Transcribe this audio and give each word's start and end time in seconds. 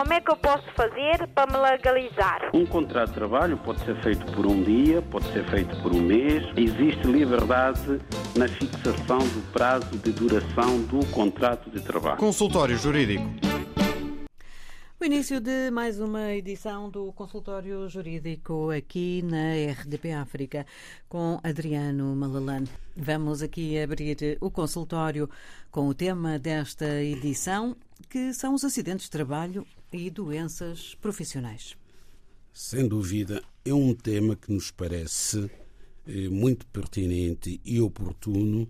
Como 0.00 0.14
é 0.14 0.20
que 0.22 0.30
eu 0.30 0.36
posso 0.38 0.64
fazer 0.74 1.26
para 1.34 1.52
me 1.52 1.58
legalizar? 1.58 2.50
Um 2.54 2.64
contrato 2.64 3.08
de 3.08 3.16
trabalho 3.16 3.58
pode 3.58 3.84
ser 3.84 3.94
feito 4.00 4.24
por 4.32 4.46
um 4.46 4.62
dia, 4.62 5.02
pode 5.02 5.30
ser 5.30 5.44
feito 5.50 5.78
por 5.82 5.92
um 5.94 6.00
mês. 6.00 6.42
Existe 6.56 7.06
liberdade 7.06 8.00
na 8.34 8.48
fixação 8.48 9.18
do 9.18 9.52
prazo 9.52 9.98
de 9.98 10.10
duração 10.10 10.80
do 10.84 11.04
contrato 11.08 11.68
de 11.68 11.82
trabalho. 11.82 12.16
Consultório 12.16 12.78
Jurídico. 12.78 13.26
O 14.98 15.04
início 15.04 15.38
de 15.38 15.70
mais 15.70 16.00
uma 16.00 16.32
edição 16.32 16.88
do 16.88 17.12
Consultório 17.12 17.86
Jurídico 17.86 18.70
aqui 18.70 19.20
na 19.22 19.72
RDP 19.72 20.12
África 20.12 20.66
com 21.10 21.38
Adriano 21.42 22.16
Malalane. 22.16 22.68
Vamos 22.96 23.42
aqui 23.42 23.78
abrir 23.78 24.38
o 24.40 24.50
consultório 24.50 25.28
com 25.70 25.88
o 25.88 25.94
tema 25.94 26.38
desta 26.38 27.02
edição, 27.02 27.76
que 28.08 28.32
são 28.32 28.54
os 28.54 28.64
acidentes 28.64 29.04
de 29.04 29.10
trabalho 29.10 29.66
e 29.92 30.10
doenças 30.10 30.94
profissionais. 30.94 31.76
Sem 32.52 32.86
dúvida, 32.86 33.42
é 33.64 33.72
um 33.72 33.94
tema 33.94 34.36
que 34.36 34.52
nos 34.52 34.70
parece 34.70 35.50
eh, 36.06 36.28
muito 36.28 36.66
pertinente 36.66 37.60
e 37.64 37.80
oportuno, 37.80 38.68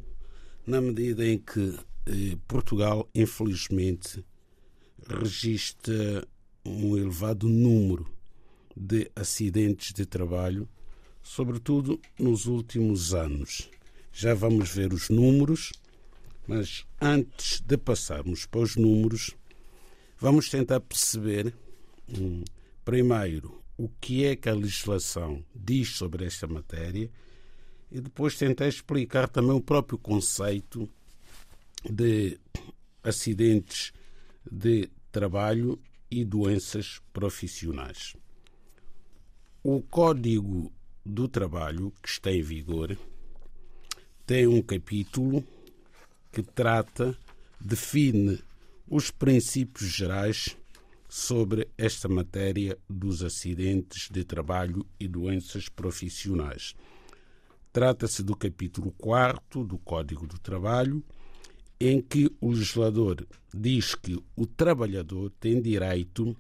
na 0.67 0.81
medida 0.81 1.27
em 1.27 1.39
que 1.39 1.79
eh, 2.07 2.37
Portugal, 2.47 3.09
infelizmente, 3.15 4.25
registra 5.07 6.27
um 6.65 6.97
elevado 6.97 7.49
número 7.49 8.07
de 8.77 9.11
acidentes 9.17 9.93
de 9.93 10.07
trabalho, 10.07 10.69
sobretudo 11.23 12.01
nos 12.19 12.47
últimos 12.47 13.15
anos. 13.15 13.71
Já 14.13 14.35
vamos 14.35 14.71
ver 14.71 14.93
os 14.93 15.09
números, 15.09 15.73
mas 16.47 16.85
antes 17.01 17.61
de 17.61 17.77
passarmos 17.77 18.45
para 18.47 18.61
os 18.61 18.77
números, 18.77 19.37
vamos 20.21 20.51
tentar 20.51 20.81
perceber, 20.81 21.55
hum, 22.09 22.45
primeiro, 22.85 23.63
o 23.77 23.89
que 23.89 24.27
é 24.27 24.37
que 24.37 24.49
a 24.49 24.55
legislação 24.55 25.43
diz 25.55 25.97
sobre 25.97 26.27
esta 26.27 26.47
matéria 26.47 27.11
e 27.91 28.01
depois 28.01 28.37
tentar 28.37 28.69
explicar 28.69 29.27
também 29.27 29.53
o 29.53 29.63
próprio 29.63 29.99
conceito 29.99 30.89
de 31.83 32.39
acidentes 33.03 33.93
de 34.51 34.91
trabalho 35.11 35.81
e 36.11 36.25
doenças 36.25 37.01
profissionais. 37.13 38.15
O 39.63 39.81
Código 39.81 40.71
do 41.05 41.27
Trabalho, 41.27 41.93
que 42.03 42.09
está 42.11 42.31
em 42.31 42.43
vigor, 42.43 42.97
tem 44.27 44.47
um 44.47 44.61
capítulo 44.61 45.43
que 46.31 46.43
trata, 46.43 47.17
define 47.59 48.39
os 48.91 49.09
princípios 49.13 49.89
gerais 49.89 50.57
sobre 51.09 51.69
esta 51.79 52.09
matéria 52.09 52.77
dos 52.89 53.23
acidentes 53.23 54.09
de 54.11 54.25
trabalho 54.25 54.85
e 54.99 55.07
doenças 55.07 55.69
profissionais. 55.69 56.75
Trata-se 57.73 58.25
do 58.25 58.35
capítulo 58.35 58.93
4 58.99 59.63
do 59.63 59.79
Código 59.79 60.27
do 60.27 60.41
Trabalho 60.41 61.05
em 61.79 62.03
que 62.03 62.31
o 62.41 62.51
legislador 62.51 63.25
diz 63.55 63.95
que 63.95 64.19
o 64.35 64.45
trabalhador 64.45 65.31
tem 65.39 65.63
direito 65.63 66.37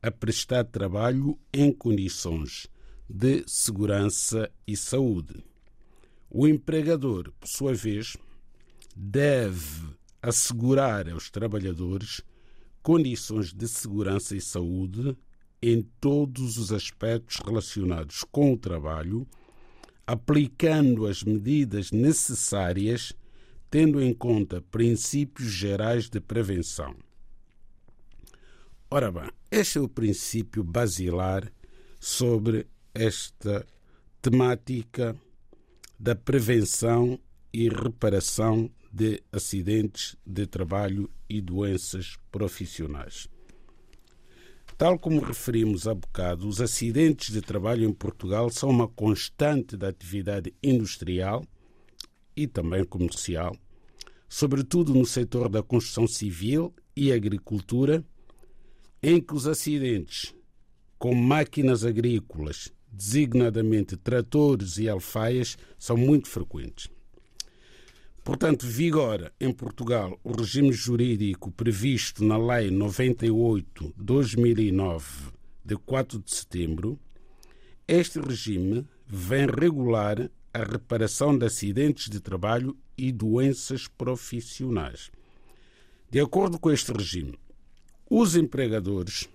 a 0.00 0.08
prestar 0.08 0.64
trabalho 0.64 1.36
em 1.52 1.72
condições 1.72 2.68
de 3.10 3.42
segurança 3.44 4.48
e 4.64 4.76
saúde. 4.76 5.44
O 6.30 6.46
empregador, 6.46 7.32
por 7.40 7.48
sua 7.48 7.74
vez, 7.74 8.16
deve 8.94 9.97
assegurar 10.22 11.08
aos 11.08 11.30
trabalhadores 11.30 12.20
condições 12.82 13.52
de 13.52 13.68
segurança 13.68 14.36
e 14.36 14.40
saúde 14.40 15.16
em 15.60 15.82
todos 16.00 16.56
os 16.56 16.72
aspectos 16.72 17.36
relacionados 17.44 18.24
com 18.30 18.52
o 18.52 18.58
trabalho, 18.58 19.26
aplicando 20.06 21.06
as 21.06 21.22
medidas 21.22 21.90
necessárias 21.90 23.12
tendo 23.70 24.00
em 24.00 24.14
conta 24.14 24.62
princípios 24.62 25.50
gerais 25.50 26.08
de 26.08 26.20
prevenção. 26.20 26.94
Ora 28.90 29.12
bem, 29.12 29.30
este 29.50 29.78
é 29.78 29.80
o 29.80 29.88
princípio 29.88 30.64
basilar 30.64 31.52
sobre 32.00 32.66
esta 32.94 33.66
temática 34.22 35.14
da 35.98 36.14
prevenção 36.14 37.20
e 37.52 37.68
reparação 37.68 38.70
de 38.92 39.22
acidentes 39.32 40.16
de 40.26 40.46
trabalho 40.46 41.10
e 41.28 41.40
doenças 41.40 42.16
profissionais. 42.30 43.28
Tal 44.76 44.98
como 44.98 45.20
referimos 45.20 45.88
há 45.88 45.94
bocado, 45.94 46.46
os 46.46 46.60
acidentes 46.60 47.32
de 47.32 47.40
trabalho 47.40 47.84
em 47.84 47.92
Portugal 47.92 48.48
são 48.48 48.70
uma 48.70 48.86
constante 48.86 49.76
da 49.76 49.88
atividade 49.88 50.54
industrial 50.62 51.44
e 52.36 52.46
também 52.46 52.84
comercial, 52.84 53.56
sobretudo 54.28 54.94
no 54.94 55.04
setor 55.04 55.48
da 55.48 55.62
construção 55.62 56.06
civil 56.06 56.72
e 56.94 57.12
agricultura, 57.12 58.04
em 59.02 59.20
que 59.20 59.34
os 59.34 59.46
acidentes 59.46 60.32
com 60.98 61.14
máquinas 61.14 61.84
agrícolas, 61.84 62.72
designadamente 62.90 63.96
tratores 63.96 64.78
e 64.78 64.88
alfaias, 64.88 65.56
são 65.78 65.96
muito 65.96 66.28
frequentes. 66.28 66.88
Portanto, 68.28 68.66
vigora 68.66 69.32
em 69.40 69.50
Portugal 69.50 70.20
o 70.22 70.32
regime 70.32 70.70
jurídico 70.70 71.50
previsto 71.50 72.22
na 72.22 72.36
Lei 72.36 72.68
98-2009, 72.68 75.32
de 75.64 75.76
4 75.76 76.18
de 76.18 76.34
setembro. 76.34 77.00
Este 77.88 78.20
regime 78.20 78.86
vem 79.06 79.46
regular 79.46 80.30
a 80.52 80.58
reparação 80.58 81.38
de 81.38 81.46
acidentes 81.46 82.10
de 82.10 82.20
trabalho 82.20 82.76
e 82.98 83.10
doenças 83.10 83.88
profissionais. 83.88 85.10
De 86.10 86.20
acordo 86.20 86.58
com 86.58 86.70
este 86.70 86.92
regime, 86.92 87.38
os 88.10 88.36
empregadores 88.36 89.26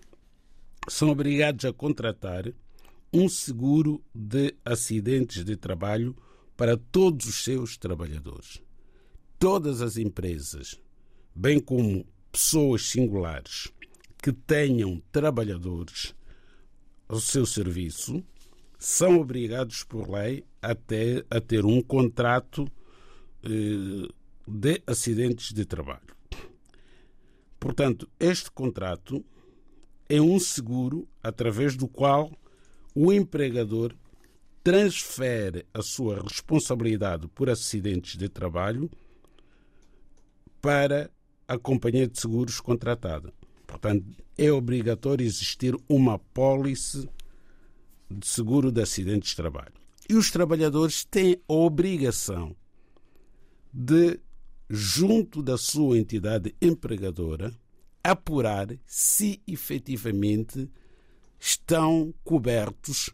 são 0.88 1.10
obrigados 1.10 1.66
a 1.66 1.74
contratar 1.74 2.54
um 3.12 3.28
seguro 3.28 4.04
de 4.14 4.54
acidentes 4.64 5.44
de 5.44 5.58
trabalho 5.58 6.16
para 6.56 6.78
todos 6.78 7.26
os 7.26 7.44
seus 7.44 7.76
trabalhadores. 7.76 8.62
Todas 9.44 9.82
as 9.82 9.98
empresas, 9.98 10.80
bem 11.36 11.60
como 11.60 12.08
pessoas 12.32 12.90
singulares 12.90 13.74
que 14.22 14.32
tenham 14.32 15.04
trabalhadores 15.12 16.16
ao 17.10 17.20
seu 17.20 17.46
serviço, 17.46 18.24
são 18.80 19.20
obrigados 19.20 19.84
por 19.84 20.10
lei 20.10 20.46
a 20.62 20.74
ter, 20.74 21.26
a 21.30 21.42
ter 21.42 21.66
um 21.66 21.82
contrato 21.82 22.66
eh, 23.44 24.08
de 24.48 24.82
acidentes 24.88 25.52
de 25.52 25.66
trabalho. 25.66 26.16
Portanto, 27.60 28.10
este 28.18 28.50
contrato 28.50 29.26
é 30.08 30.22
um 30.22 30.40
seguro 30.40 31.06
através 31.22 31.76
do 31.76 31.90
qual 31.90 32.32
o 32.96 33.12
empregador 33.12 33.94
transfere 34.64 35.66
a 35.74 35.82
sua 35.82 36.22
responsabilidade 36.22 37.28
por 37.28 37.50
acidentes 37.50 38.16
de 38.16 38.30
trabalho 38.30 38.90
para 40.64 41.12
a 41.46 41.58
companhia 41.58 42.08
de 42.08 42.18
seguros 42.18 42.62
contratada. 42.62 43.34
Portanto, 43.68 44.06
é 44.38 44.50
obrigatório 44.50 45.26
existir 45.26 45.76
uma 45.90 46.18
pólice 46.18 47.10
de 48.10 48.26
seguro 48.26 48.72
de 48.72 48.82
acidentes 48.82 49.32
de 49.32 49.36
trabalho. 49.36 49.74
E 50.10 50.16
os 50.16 50.32
trabalhadores 50.32 51.04
têm 51.04 51.38
a 51.50 51.54
obrigação 51.54 52.56
de, 53.74 54.22
junto 54.70 55.44
da 55.44 55.58
sua 55.58 55.98
entidade 55.98 56.56
empregadora, 56.62 57.54
apurar 58.02 58.68
se 58.86 59.42
efetivamente 59.46 60.70
estão 61.38 62.14
cobertos 62.24 63.10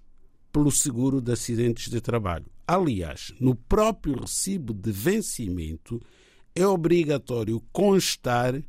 pelo 0.51 0.71
seguro 0.71 1.19
de 1.19 1.31
acidentes 1.31 1.89
de 1.89 1.99
trabalho. 1.99 2.45
Aliás, 2.67 3.33
no 3.39 3.55
próprio 3.55 4.19
recibo 4.19 4.71
de 4.71 4.91
vencimento 4.91 5.99
é 6.59 6.67
obrigatório 6.67 7.61
constar 7.71 8.61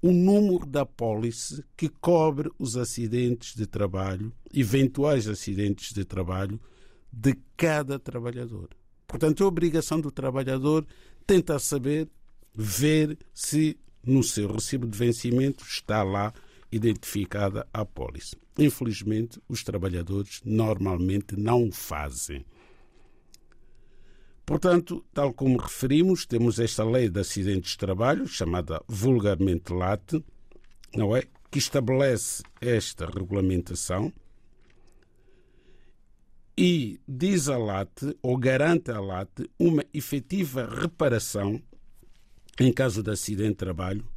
o 0.00 0.12
número 0.12 0.64
da 0.64 0.86
pólice 0.86 1.64
que 1.76 1.88
cobre 1.88 2.48
os 2.56 2.76
acidentes 2.76 3.54
de 3.56 3.66
trabalho, 3.66 4.32
eventuais 4.54 5.26
acidentes 5.26 5.92
de 5.92 6.04
trabalho 6.04 6.60
de 7.12 7.34
cada 7.56 7.98
trabalhador. 7.98 8.68
Portanto, 9.08 9.42
é 9.42 9.46
obrigação 9.46 10.00
do 10.00 10.12
trabalhador 10.12 10.86
tentar 11.26 11.58
saber, 11.58 12.08
ver 12.54 13.18
se 13.34 13.76
no 14.04 14.22
seu 14.22 14.52
recibo 14.52 14.86
de 14.86 14.96
vencimento 14.96 15.64
está 15.64 16.04
lá 16.04 16.32
identificada 16.70 17.66
a 17.72 17.84
pólice. 17.84 18.36
Infelizmente, 18.56 19.40
os 19.48 19.64
trabalhadores 19.64 20.40
normalmente 20.44 21.36
não 21.36 21.66
o 21.66 21.72
fazem. 21.72 22.44
Portanto, 24.46 25.04
tal 25.12 25.34
como 25.34 25.58
referimos, 25.58 26.24
temos 26.24 26.60
esta 26.60 26.84
lei 26.84 27.10
de 27.10 27.20
acidentes 27.20 27.72
de 27.72 27.78
trabalho, 27.78 28.28
chamada 28.28 28.80
vulgarmente 28.86 29.72
LAT, 29.72 30.22
não 30.94 31.16
é? 31.16 31.24
que 31.50 31.58
estabelece 31.58 32.42
esta 32.60 33.06
regulamentação 33.06 34.12
e 36.56 37.00
diz 37.06 37.48
a 37.48 37.58
LAT, 37.58 38.02
ou 38.22 38.38
garante 38.38 38.90
à 38.90 39.00
LAT, 39.00 39.40
uma 39.58 39.84
efetiva 39.92 40.66
reparação 40.66 41.60
em 42.58 42.72
caso 42.72 43.02
de 43.02 43.10
acidente 43.10 43.50
de 43.50 43.56
trabalho, 43.56 44.08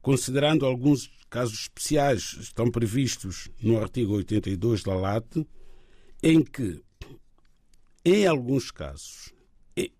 considerando 0.00 0.64
alguns 0.64 1.10
casos 1.28 1.60
especiais, 1.62 2.36
estão 2.40 2.70
previstos 2.70 3.48
no 3.60 3.78
artigo 3.78 4.14
82 4.14 4.84
da 4.84 4.94
LAT, 4.94 5.44
em 6.22 6.42
que, 6.44 6.80
em 8.04 8.26
alguns 8.26 8.70
casos, 8.70 9.34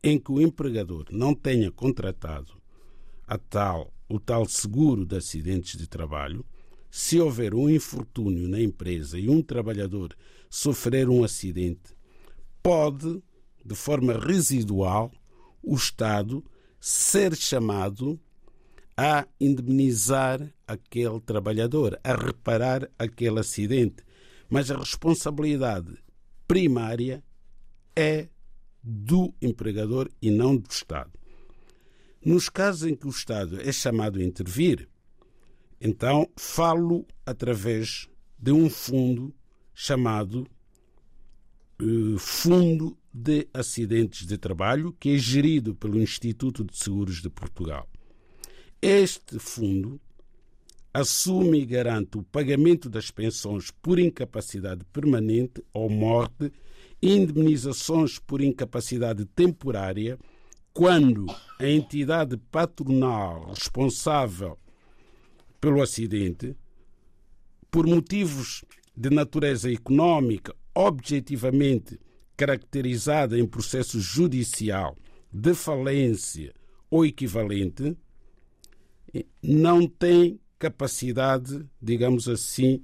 em 0.02 0.18
que 0.18 0.32
o 0.32 0.40
empregador 0.40 1.06
não 1.10 1.34
tenha 1.34 1.70
contratado 1.70 2.52
a 3.26 3.36
tal, 3.36 3.92
o 4.08 4.18
tal 4.18 4.46
seguro 4.46 5.04
de 5.04 5.16
acidentes 5.16 5.78
de 5.78 5.86
trabalho, 5.86 6.44
se 6.90 7.20
houver 7.20 7.54
um 7.54 7.68
infortúnio 7.68 8.48
na 8.48 8.60
empresa 8.60 9.18
e 9.18 9.28
um 9.28 9.42
trabalhador 9.42 10.16
sofrer 10.48 11.08
um 11.08 11.22
acidente, 11.22 11.94
pode, 12.62 13.22
de 13.64 13.74
forma 13.74 14.18
residual, 14.18 15.12
o 15.62 15.74
Estado 15.74 16.42
ser 16.80 17.36
chamado 17.36 18.18
a 18.96 19.26
indemnizar 19.38 20.40
aquele 20.66 21.20
trabalhador, 21.20 22.00
a 22.02 22.14
reparar 22.14 22.90
aquele 22.98 23.40
acidente. 23.40 24.02
Mas 24.48 24.70
a 24.70 24.78
responsabilidade 24.78 25.98
primária 26.48 27.22
é 27.94 28.28
do 28.88 29.34
empregador 29.42 30.08
e 30.22 30.30
não 30.30 30.56
do 30.56 30.70
Estado. 30.70 31.10
Nos 32.24 32.48
casos 32.48 32.88
em 32.88 32.94
que 32.94 33.06
o 33.06 33.10
Estado 33.10 33.60
é 33.60 33.72
chamado 33.72 34.20
a 34.20 34.22
intervir, 34.22 34.88
então 35.80 36.28
falo 36.36 37.04
através 37.24 38.08
de 38.38 38.52
um 38.52 38.70
fundo 38.70 39.34
chamado 39.74 40.46
uh, 41.82 42.18
Fundo 42.18 42.96
de 43.12 43.48
Acidentes 43.52 44.24
de 44.24 44.38
Trabalho, 44.38 44.94
que 45.00 45.14
é 45.14 45.18
gerido 45.18 45.74
pelo 45.74 46.00
Instituto 46.00 46.64
de 46.64 46.76
Seguros 46.76 47.20
de 47.20 47.28
Portugal. 47.28 47.88
Este 48.80 49.38
fundo 49.38 50.00
assume 50.92 51.60
e 51.60 51.66
garante 51.66 52.18
o 52.18 52.22
pagamento 52.22 52.88
das 52.88 53.10
pensões 53.10 53.70
por 53.70 53.98
incapacidade 53.98 54.84
permanente 54.92 55.62
ou 55.72 55.90
morte, 55.90 56.52
indemnizações 57.06 58.18
por 58.18 58.40
incapacidade 58.40 59.24
temporária, 59.26 60.18
quando 60.72 61.26
a 61.58 61.66
entidade 61.66 62.36
patronal 62.36 63.50
responsável 63.50 64.58
pelo 65.60 65.80
acidente, 65.80 66.56
por 67.70 67.86
motivos 67.86 68.64
de 68.94 69.10
natureza 69.10 69.72
económica, 69.72 70.54
objetivamente 70.74 71.98
caracterizada 72.36 73.38
em 73.38 73.46
processo 73.46 73.98
judicial 74.00 74.96
de 75.32 75.54
falência 75.54 76.52
ou 76.90 77.04
equivalente, 77.04 77.96
não 79.42 79.86
tem 79.86 80.38
capacidade, 80.58 81.64
digamos 81.80 82.28
assim, 82.28 82.82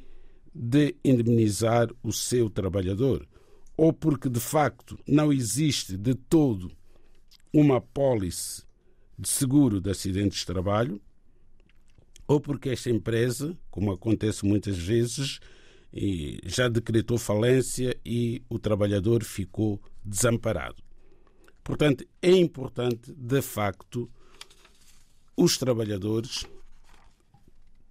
de 0.54 0.94
indemnizar 1.04 1.88
o 2.02 2.12
seu 2.12 2.50
trabalhador, 2.50 3.26
ou 3.76 3.92
porque 3.92 4.28
de 4.28 4.40
facto 4.40 4.98
não 5.06 5.32
existe 5.32 5.96
de 5.96 6.14
todo 6.14 6.70
uma 7.52 7.80
pólice 7.80 8.62
de 9.18 9.28
seguro 9.28 9.80
de 9.80 9.90
acidentes 9.90 10.40
de 10.40 10.46
trabalho, 10.46 11.00
ou 12.26 12.40
porque 12.40 12.70
esta 12.70 12.90
empresa, 12.90 13.56
como 13.70 13.92
acontece 13.92 14.44
muitas 14.44 14.78
vezes, 14.78 15.38
já 16.44 16.68
decretou 16.68 17.18
falência 17.18 17.96
e 18.04 18.42
o 18.48 18.58
trabalhador 18.58 19.22
ficou 19.22 19.80
desamparado. 20.04 20.82
Portanto, 21.62 22.04
é 22.20 22.30
importante, 22.30 23.12
de 23.12 23.42
facto, 23.42 24.10
os 25.36 25.58
trabalhadores 25.58 26.44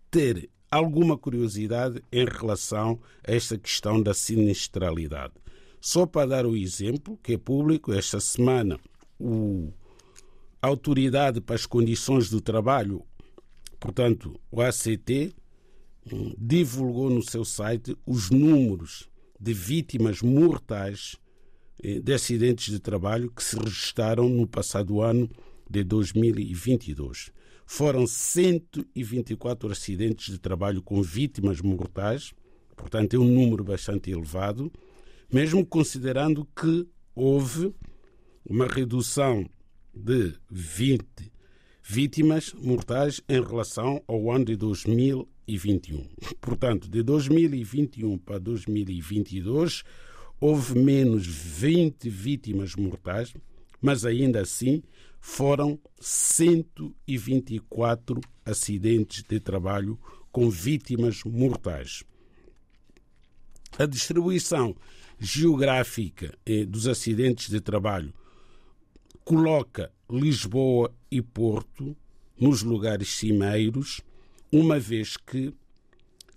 ter 0.10 0.50
alguma 0.69 1.18
curiosidade 1.18 2.04
em 2.12 2.25
relação 2.25 3.00
a 3.25 3.31
esta 3.31 3.57
questão 3.57 4.01
da 4.01 4.13
sinistralidade. 4.13 5.33
Só 5.81 6.06
para 6.06 6.28
dar 6.28 6.45
o 6.45 6.56
exemplo, 6.56 7.18
que 7.24 7.33
é 7.33 7.38
público, 7.39 7.92
esta 7.92 8.19
semana 8.19 8.80
a 10.62 10.68
Autoridade 10.68 11.42
para 11.42 11.56
as 11.56 11.66
Condições 11.66 12.30
do 12.30 12.39
Trabalho, 12.39 13.04
portanto, 13.80 14.39
o 14.51 14.62
ACT, 14.62 15.33
hum, 16.12 16.36
divulgou 16.38 17.10
no 17.10 17.24
seu 17.24 17.44
site 17.44 17.98
os 18.06 18.30
números 18.30 19.10
de 19.39 19.54
vítimas 19.54 20.22
mortais 20.22 21.16
eh, 21.83 22.00
de 22.00 22.13
acidentes 22.13 22.72
de 22.72 22.80
trabalho 22.80 23.31
que 23.31 23.44
se 23.44 23.57
registaram 23.57 24.30
no 24.30 24.45
passado 24.45 25.01
ano 25.01 25.28
de 25.68 25.83
2022. 25.83 27.31
Foram 27.66 28.06
124 28.06 29.72
acidentes 29.72 30.31
de 30.31 30.38
trabalho 30.38 30.83
com 30.83 31.01
vítimas 31.01 31.60
mortais, 31.60 32.33
portanto, 32.75 33.16
é 33.16 33.19
um 33.19 33.28
número 33.28 33.63
bastante 33.63 34.12
elevado, 34.12 34.72
mesmo 35.31 35.66
considerando 35.66 36.45
que 36.56 36.88
houve 37.16 37.74
uma 38.45 38.68
redução 38.68 39.50
de 39.94 40.33
20 40.50 41.04
vítimas 41.83 42.54
mortais 42.54 43.19
em 43.28 43.42
relação 43.42 44.01
ao 44.07 44.31
ano 44.31 44.45
de 44.45 44.56
2021. 44.56 46.07
Portanto, 46.39 46.89
de 46.89 47.04
2021 47.04 48.18
para 48.18 48.39
2022, 48.39 49.83
houve 50.39 50.80
menos 50.80 51.25
20 51.25 52.10
vítimas 52.10 52.74
mortais, 52.75 53.33
mas 53.81 54.06
ainda 54.06 54.39
assim 54.42 54.81
foram 55.19 55.78
124 56.00 58.22
acidentes 58.45 59.24
de 59.24 59.39
trabalho 59.39 60.00
com 60.31 60.48
vítimas 60.50 61.24
mortais. 61.24 62.04
A 63.78 63.86
distribuição 63.86 64.75
geográfica 65.23 66.35
eh, 66.44 66.65
dos 66.65 66.88
acidentes 66.88 67.47
de 67.47 67.62
trabalho 67.62 68.12
coloca 69.23 69.91
Lisboa 70.09 70.91
e 71.12 71.21
Porto 71.21 71.95
nos 72.39 72.63
lugares 72.63 73.09
cimeiros, 73.09 74.01
uma 74.51 74.79
vez 74.79 75.15
que 75.15 75.53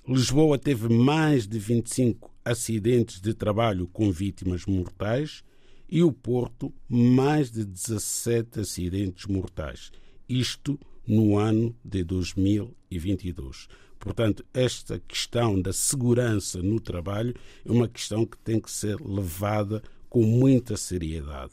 Lisboa 0.07 0.59
teve 0.59 0.91
mais 0.91 1.47
de 1.47 1.59
25 1.59 2.31
acidentes 2.45 3.23
de 3.23 3.33
trabalho 3.33 3.89
com 3.89 4.13
vítimas 4.13 4.67
mortais 4.67 5.43
e 5.89 6.03
o 6.03 6.13
Porto 6.13 6.71
mais 6.87 7.51
de 7.51 7.65
17 7.65 8.61
acidentes 8.61 9.25
mortais. 9.25 9.91
Isto 10.29 10.79
no 11.07 11.37
ano 11.37 11.75
de 11.85 12.03
2022. 12.05 13.69
Portanto, 13.99 14.45
esta 14.53 14.99
questão 15.01 15.61
da 15.61 15.73
segurança 15.73 16.63
no 16.63 16.79
trabalho 16.79 17.35
é 17.65 17.73
uma 17.73 17.89
questão 17.89 18.27
que 18.27 18.37
tem 18.39 18.61
que 18.61 18.71
ser 18.71 19.01
levada 19.01 19.83
com 20.09 20.23
muita 20.23 20.77
seriedade. 20.77 21.53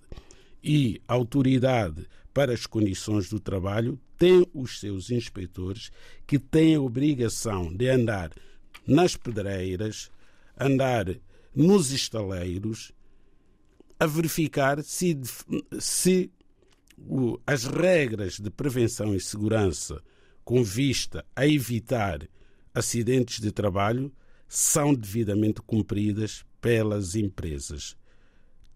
E 0.64 1.02
a 1.08 1.14
autoridade 1.14 2.06
para 2.34 2.54
as 2.54 2.66
condições 2.66 3.30
do 3.30 3.40
trabalho 3.40 4.00
tem 4.18 4.46
os 4.54 4.80
seus 4.80 5.10
inspectores 5.10 5.92
que 6.28 6.38
têm 6.38 6.76
a 6.76 6.82
obrigação 6.82 7.74
de 7.74 7.90
andar 7.90 8.32
nas 8.86 9.16
pedreiras, 9.16 10.12
andar 10.60 11.08
nos 11.56 11.92
estaleiros 11.92 12.92
a 14.00 14.06
verificar 14.06 14.84
se, 14.84 15.20
se 15.80 16.32
as 17.46 17.66
regras 17.66 18.40
de 18.40 18.50
prevenção 18.50 19.14
e 19.14 19.20
segurança 19.20 20.02
com 20.44 20.64
vista 20.64 21.26
a 21.36 21.48
evitar 21.48 22.28
acidentes 22.74 23.40
de 23.40 23.52
trabalho 23.52 24.12
são 24.48 24.94
devidamente 24.94 25.62
cumpridas 25.62 26.44
pelas 26.60 27.16
empresas. 27.16 27.96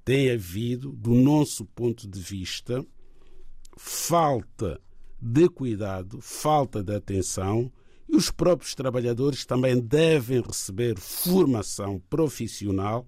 Tem 0.03 0.31
havido, 0.31 0.91
do 0.91 1.13
nosso 1.13 1.65
ponto 1.65 2.07
de 2.07 2.19
vista, 2.19 2.85
falta 3.77 4.79
de 5.19 5.49
cuidado, 5.49 6.21
falta 6.21 6.83
de 6.83 6.95
atenção 6.95 7.71
e 8.07 8.15
os 8.15 8.29
próprios 8.29 8.75
trabalhadores 8.75 9.45
também 9.45 9.79
devem 9.79 10.41
receber 10.41 10.97
formação 10.99 11.99
profissional 12.09 13.05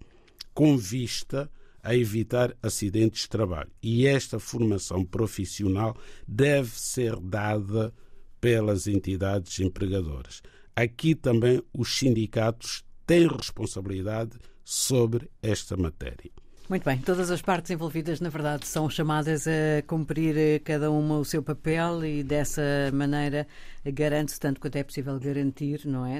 com 0.53 0.75
vista 0.75 1.49
a 1.83 1.95
evitar 1.95 2.55
acidentes 2.61 3.21
de 3.21 3.29
trabalho. 3.29 3.71
E 3.81 4.05
esta 4.05 4.39
formação 4.39 5.03
profissional 5.05 5.95
deve 6.27 6.71
ser 6.71 7.15
dada 7.19 7.93
pelas 8.39 8.87
entidades 8.87 9.59
empregadoras. 9.59 10.41
Aqui 10.75 11.15
também 11.15 11.61
os 11.73 11.97
sindicatos 11.97 12.83
têm 13.05 13.27
responsabilidade 13.27 14.37
sobre 14.63 15.29
esta 15.41 15.75
matéria. 15.77 16.29
Muito 16.69 16.83
bem, 16.83 16.97
todas 16.97 17.31
as 17.31 17.41
partes 17.41 17.71
envolvidas, 17.71 18.19
na 18.19 18.27
verdade, 18.27 18.67
são 18.67 18.89
chamadas 18.89 19.47
a 19.47 19.81
cumprir 19.87 20.37
eh, 20.37 20.59
cada 20.59 20.91
uma 20.91 21.17
o 21.17 21.23
seu 21.23 21.41
papel 21.41 22.03
e 22.03 22.21
dessa 22.21 22.61
maneira 22.91 23.47
garante-se 23.91 24.39
tanto 24.39 24.59
quanto 24.59 24.75
é 24.75 24.83
possível 24.83 25.19
garantir, 25.19 25.85
não 25.85 26.05
é, 26.05 26.19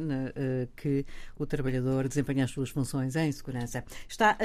que 0.76 1.06
o 1.38 1.46
trabalhador 1.46 2.08
desempenhe 2.08 2.42
as 2.42 2.52
suas 2.52 2.70
funções 2.70 3.16
em 3.16 3.32
segurança. 3.32 3.84
Está 4.08 4.38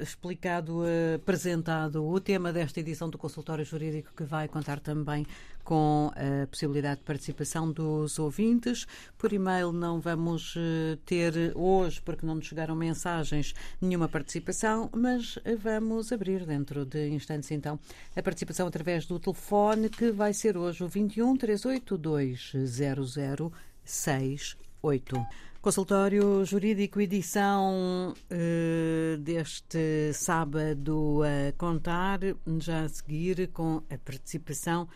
explicado, 0.00 0.82
apresentado 1.14 2.06
o 2.06 2.20
tema 2.20 2.52
desta 2.52 2.80
edição 2.80 3.08
do 3.08 3.18
consultório 3.18 3.64
jurídico 3.64 4.12
que 4.14 4.24
vai 4.24 4.48
contar 4.48 4.80
também 4.80 5.26
com 5.66 6.12
a 6.14 6.46
possibilidade 6.46 7.00
de 7.00 7.04
participação 7.04 7.70
dos 7.72 8.20
ouvintes. 8.20 8.86
Por 9.18 9.32
e-mail 9.32 9.72
não 9.72 10.00
vamos 10.00 10.54
eh, 10.56 10.96
ter 11.04 11.52
hoje, 11.56 12.00
porque 12.00 12.24
não 12.24 12.36
nos 12.36 12.46
chegaram 12.46 12.76
mensagens, 12.76 13.52
nenhuma 13.80 14.08
participação, 14.08 14.88
mas 14.94 15.36
vamos 15.60 16.12
abrir 16.12 16.46
dentro 16.46 16.86
de 16.86 17.08
instantes 17.08 17.50
então 17.50 17.80
a 18.14 18.22
participação 18.22 18.68
através 18.68 19.06
do 19.06 19.18
telefone, 19.18 19.88
que 19.88 20.12
vai 20.12 20.32
ser 20.32 20.56
hoje 20.56 20.84
o 20.84 20.88
21 20.88 21.36
382 21.36 22.35
0068. 22.36 25.16
Consultório 25.60 26.44
Jurídico, 26.44 27.00
edição 27.00 28.12
uh, 28.12 29.16
deste 29.18 30.12
sábado 30.12 31.22
a 31.22 31.50
contar, 31.58 32.20
já 32.60 32.82
a 32.82 32.88
seguir 32.88 33.48
com 33.48 33.82
a 33.90 33.98
participação 33.98 34.88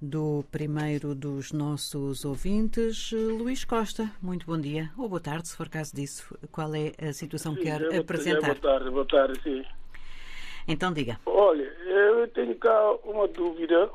do 0.00 0.44
primeiro 0.50 1.14
dos 1.14 1.52
nossos 1.52 2.24
ouvintes, 2.24 3.12
Luís 3.12 3.64
Costa. 3.64 4.10
Muito 4.20 4.46
bom 4.46 4.58
dia, 4.58 4.90
ou 4.98 5.08
boa 5.08 5.20
tarde, 5.20 5.48
se 5.48 5.56
for 5.56 5.68
caso 5.68 5.94
disso. 5.94 6.36
Qual 6.50 6.74
é 6.74 6.92
a 7.02 7.12
situação 7.12 7.54
que 7.54 7.62
quer 7.62 7.82
é, 7.90 7.98
apresentar? 7.98 8.50
É, 8.50 8.54
boa 8.54 8.56
tarde, 8.56 8.90
boa 8.90 9.06
tarde, 9.06 9.42
sim. 9.42 9.64
Então 10.66 10.92
diga. 10.92 11.20
Olha, 11.26 11.62
eu 11.62 12.26
tenho 12.28 12.54
cá 12.56 12.92
uma 13.04 13.28
dúvida 13.28 13.90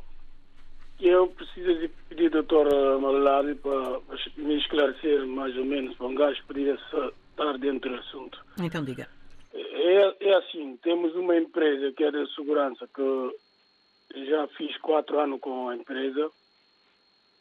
eu 0.99 1.27
preciso 1.27 1.75
de 1.79 1.87
pedir 2.09 2.25
ao 2.25 2.43
doutor 2.43 2.99
Malari 2.99 3.55
para 3.55 3.99
me 4.37 4.57
esclarecer 4.57 5.25
mais 5.27 5.55
ou 5.57 5.65
menos, 5.65 5.95
para 5.97 6.07
um 6.07 6.15
gajo 6.15 6.41
poder 6.45 6.75
estar 6.75 7.57
dentro 7.57 7.89
do 7.89 7.97
assunto. 7.97 8.45
Então 8.59 8.83
diga. 8.83 9.07
É, 9.53 10.15
é 10.19 10.35
assim, 10.35 10.77
temos 10.83 11.15
uma 11.15 11.37
empresa 11.37 11.91
que 11.91 12.03
é 12.03 12.11
de 12.11 12.33
segurança 12.33 12.87
que 12.93 14.25
já 14.25 14.47
fiz 14.49 14.77
quatro 14.77 15.19
anos 15.19 15.39
com 15.39 15.69
a 15.69 15.75
empresa. 15.75 16.29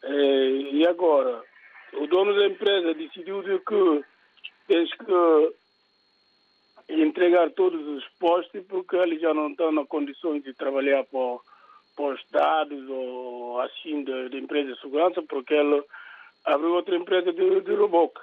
É, 0.02 0.48
e 0.72 0.86
agora, 0.86 1.42
o 1.94 2.06
dono 2.06 2.34
da 2.34 2.46
empresa 2.46 2.94
decidiu 2.94 3.42
de 3.42 3.58
que 3.60 4.04
tens 4.66 4.90
que 4.94 5.54
entregar 6.88 7.50
todos 7.52 7.86
os 7.86 8.04
postos 8.18 8.62
porque 8.68 8.96
eles 8.96 9.20
já 9.20 9.32
não 9.32 9.50
estão 9.50 9.72
na 9.72 9.86
condições 9.86 10.42
de 10.42 10.52
trabalhar 10.54 11.04
para, 11.04 11.38
para 11.94 12.14
os 12.14 12.20
Estados 12.20 12.88
ou 12.88 13.60
assim 13.60 14.04
da 14.04 14.36
empresa 14.36 14.72
de 14.72 14.80
segurança 14.80 15.22
porque 15.22 15.54
ele 15.54 15.82
abriu 16.44 16.74
outra 16.74 16.96
empresa 16.96 17.32
de, 17.32 17.60
de 17.60 17.74
reboque. 17.74 18.20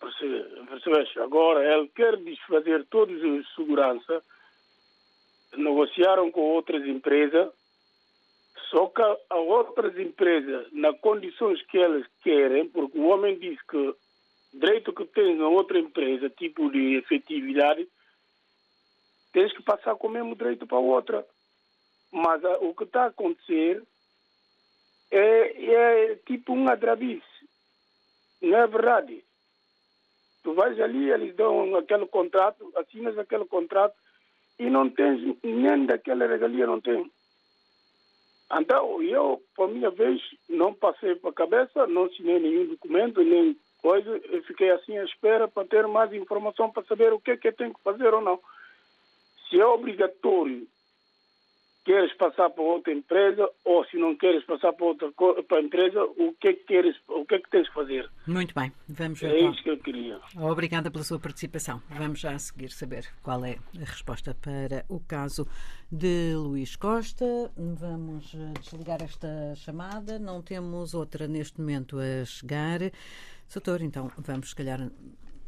Percebes? 0.00 1.16
Agora 1.16 1.64
ele 1.64 1.88
quer 1.88 2.16
desfazer 2.18 2.84
todos 2.86 3.22
os 3.22 3.54
segurança 3.54 4.22
negociaram 5.56 6.30
com 6.30 6.40
outras 6.40 6.86
empresas, 6.86 7.48
só 8.70 8.86
que 8.86 9.02
a 9.02 9.36
outras 9.36 9.96
empresas, 9.98 10.66
nas 10.72 10.98
condições 11.00 11.62
que 11.66 11.78
elas 11.78 12.04
querem, 12.22 12.68
porque 12.68 12.98
o 12.98 13.06
homem 13.06 13.38
diz 13.38 13.60
que 13.62 13.94
direito 14.52 14.92
que 14.92 15.04
tens 15.06 15.38
na 15.38 15.48
outra 15.48 15.78
empresa, 15.78 16.30
tipo 16.30 16.70
de 16.70 16.96
efetividade, 16.96 17.88
tens 19.32 19.52
que 19.52 19.62
passar 19.62 19.96
com 19.96 20.06
o 20.06 20.10
mesmo 20.10 20.34
direito 20.36 20.66
para 20.66 20.78
a 20.78 20.80
outra. 20.80 21.26
Mas 22.14 22.44
a, 22.44 22.58
o 22.58 22.72
que 22.72 22.84
está 22.84 23.02
a 23.02 23.06
acontecer 23.06 23.82
é, 25.10 25.72
é 25.72 26.14
tipo 26.24 26.52
um 26.52 26.68
adrabice. 26.68 27.24
Não 28.40 28.56
é 28.56 28.66
verdade? 28.68 29.24
Tu 30.44 30.54
vais 30.54 30.78
ali, 30.78 31.10
eles 31.10 31.34
dão 31.34 31.74
aquele 31.74 32.06
contrato, 32.06 32.72
assinas 32.76 33.18
aquele 33.18 33.44
contrato, 33.46 33.96
e 34.60 34.70
não 34.70 34.88
tens 34.88 35.36
nem 35.42 35.86
daquela 35.86 36.26
regalia, 36.28 36.68
não 36.68 36.80
tem. 36.80 37.10
Então, 38.52 39.02
eu, 39.02 39.42
por 39.56 39.68
minha 39.68 39.90
vez, 39.90 40.22
não 40.48 40.72
passei 40.72 41.16
para 41.16 41.30
a 41.30 41.34
cabeça, 41.34 41.86
não 41.88 42.04
assinei 42.04 42.38
nenhum 42.38 42.66
documento, 42.66 43.24
nem 43.24 43.58
coisa, 43.82 44.08
eu 44.10 44.42
fiquei 44.44 44.70
assim 44.70 44.96
à 44.98 45.04
espera 45.04 45.48
para 45.48 45.66
ter 45.66 45.88
mais 45.88 46.12
informação 46.12 46.70
para 46.70 46.84
saber 46.84 47.12
o 47.12 47.18
que 47.18 47.32
é 47.32 47.36
que 47.36 47.48
eu 47.48 47.52
tenho 47.52 47.74
que 47.74 47.82
fazer 47.82 48.14
ou 48.14 48.20
não. 48.20 48.38
Se 49.48 49.60
é 49.60 49.66
obrigatório 49.66 50.68
queres 51.84 52.12
passar 52.16 52.50
para 52.50 52.62
outra 52.62 52.92
empresa 52.92 53.48
ou 53.64 53.84
se 53.86 53.96
não 53.96 54.16
queres 54.16 54.44
passar 54.44 54.72
para 54.72 54.86
outra 54.86 55.12
para 55.12 55.58
a 55.58 55.62
empresa, 55.62 56.02
o 56.02 56.34
que 56.40 56.48
é 56.48 56.52
que 56.54 56.64
queres, 56.64 56.96
o 57.08 57.24
que 57.24 57.34
é 57.34 57.38
que 57.38 57.50
tens 57.50 57.66
de 57.66 57.72
fazer? 57.72 58.10
Muito 58.26 58.54
bem, 58.54 58.72
vamos 58.88 59.20
ver. 59.20 59.30
É 59.30 59.50
isso 59.50 59.62
que 59.62 59.70
eu 59.70 59.78
queria. 59.78 60.18
Obrigada 60.36 60.90
pela 60.90 61.04
sua 61.04 61.18
participação. 61.18 61.82
Vamos 61.90 62.20
já 62.20 62.32
a 62.32 62.38
seguir 62.38 62.70
saber 62.70 63.06
qual 63.22 63.44
é 63.44 63.58
a 63.76 63.84
resposta 63.84 64.34
para 64.34 64.84
o 64.88 65.00
caso 65.00 65.46
de 65.90 66.34
Luís 66.34 66.76
Costa. 66.76 67.52
Vamos 67.56 68.34
eh, 68.34 68.52
desligar 68.60 69.02
esta 69.02 69.54
chamada. 69.54 70.18
Não 70.18 70.42
temos 70.42 70.94
outra 70.94 71.28
neste 71.28 71.60
momento 71.60 71.98
a 71.98 72.24
chegar. 72.24 72.80
Doutor, 73.52 73.82
então 73.82 74.10
vamos 74.18 74.50
se 74.50 74.56
calhar 74.56 74.80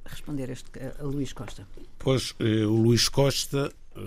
responder 0.05 0.51
este 0.51 0.71
a 1.01 1.03
Luís 1.03 1.33
Costa. 1.33 1.67
Pois, 1.99 2.35
eh, 2.39 2.65
o 2.65 2.75
Luís 2.75 3.09
Costa 3.09 3.73
eh, 3.97 4.01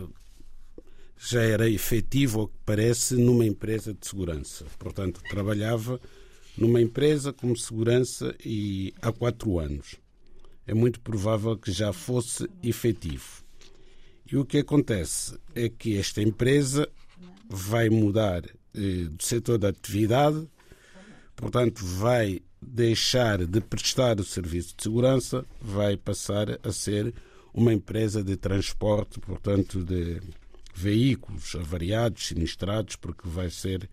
já 1.19 1.41
era 1.41 1.69
efetivo, 1.69 2.41
ao 2.41 2.47
que 2.47 2.57
parece, 2.65 3.15
numa 3.15 3.45
empresa 3.45 3.93
de 3.93 4.07
segurança. 4.07 4.65
Portanto, 4.77 5.21
trabalhava 5.29 5.99
numa 6.57 6.81
empresa 6.81 7.33
como 7.33 7.57
segurança 7.57 8.33
e 8.43 8.93
há 9.01 9.11
quatro 9.11 9.59
anos. 9.59 9.95
É 10.65 10.73
muito 10.73 11.01
provável 11.01 11.57
que 11.57 11.71
já 11.71 11.91
fosse 11.91 12.49
efetivo. 12.63 13.43
E 14.31 14.38
o 14.38 14.45
que 14.45 14.59
acontece 14.59 15.38
é 15.53 15.67
que 15.67 15.97
esta 15.97 16.21
empresa 16.21 16.88
vai 17.49 17.89
mudar 17.89 18.43
eh, 18.73 19.05
do 19.09 19.23
setor 19.23 19.57
da 19.57 19.69
atividade, 19.69 20.47
portanto, 21.35 21.83
vai 21.83 22.41
deixar 22.61 23.45
de 23.45 23.59
prestar 23.59 24.19
o 24.19 24.23
serviço 24.23 24.75
de 24.77 24.83
segurança, 24.83 25.45
vai 25.59 25.97
passar 25.97 26.59
a 26.63 26.71
ser 26.71 27.13
uma 27.53 27.73
empresa 27.73 28.23
de 28.23 28.38
transporte, 28.38 29.19
portanto, 29.19 29.83
de 29.83 30.21
veículos 30.79 31.55
avariados, 31.55 32.27
sinistrados, 32.27 32.95
porque 32.95 33.27
vai 33.27 33.50
ser 33.50 33.89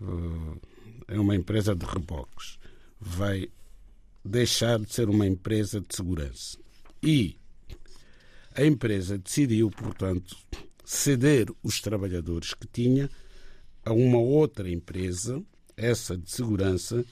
uh, 0.00 0.60
uma 1.08 1.36
empresa 1.36 1.74
de 1.74 1.86
reboques. 1.86 2.58
Vai 3.00 3.48
deixar 4.24 4.80
de 4.80 4.92
ser 4.92 5.08
uma 5.08 5.26
empresa 5.26 5.80
de 5.80 5.94
segurança. 5.94 6.58
E 7.00 7.36
a 8.54 8.64
empresa 8.64 9.16
decidiu, 9.16 9.70
portanto, 9.70 10.36
ceder 10.84 11.48
os 11.62 11.80
trabalhadores 11.80 12.54
que 12.54 12.66
tinha 12.66 13.08
a 13.84 13.92
uma 13.92 14.18
outra 14.18 14.68
empresa, 14.68 15.40
essa 15.76 16.16
de 16.16 16.28
segurança, 16.28 17.04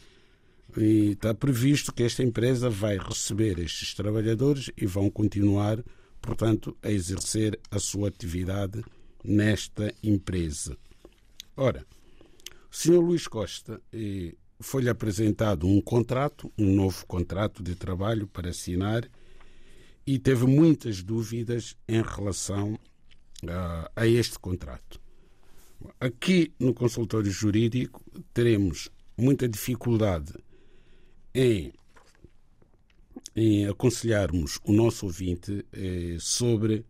e 0.77 1.13
está 1.13 1.33
previsto 1.33 1.93
que 1.93 2.03
esta 2.03 2.25
empresa 2.25 2.69
vai 2.69 2.99
receber 2.99 3.61
estes 3.61 3.95
trabalhadores 3.95 4.73
e 4.77 4.87
vão 4.87 5.09
continuar, 5.09 5.79
portanto, 6.21 6.77
a 6.83 6.91
exercer 6.91 7.61
a 7.71 7.79
sua 7.79 8.09
atividade 8.09 8.83
nesta 9.25 9.93
empresa. 10.03 10.77
Ora, 11.57 11.87
o 12.71 12.77
Sr. 12.77 13.01
Luís 13.01 13.27
Costa 13.27 13.81
eh, 13.93 14.35
foi-lhe 14.61 14.89
apresentado 14.89 15.67
um 15.67 15.81
contrato, 15.81 16.53
um 16.59 16.75
novo 16.75 17.07
contrato 17.07 17.63
de 17.63 17.75
trabalho 17.75 18.27
para 18.27 18.51
assinar 18.51 19.09
e 20.07 20.19
teve 20.19 20.47
muitas 20.47 21.03
dúvidas 21.03 21.77
em 21.89 22.03
relação 22.03 22.79
a, 23.49 23.91
a 23.97 24.07
este 24.07 24.39
contrato. 24.39 25.01
Aqui 26.01 26.53
no 26.59 26.75
consultório 26.75 27.31
jurídico 27.31 28.03
teremos 28.33 28.91
muita 29.17 29.49
dificuldade 29.49 30.33
em, 31.35 31.73
em 33.35 33.67
aconselharmos 33.67 34.59
o 34.65 34.73
nosso 34.73 35.07
ouvinte 35.07 35.65
eh, 35.73 36.17
sobre 36.19 36.85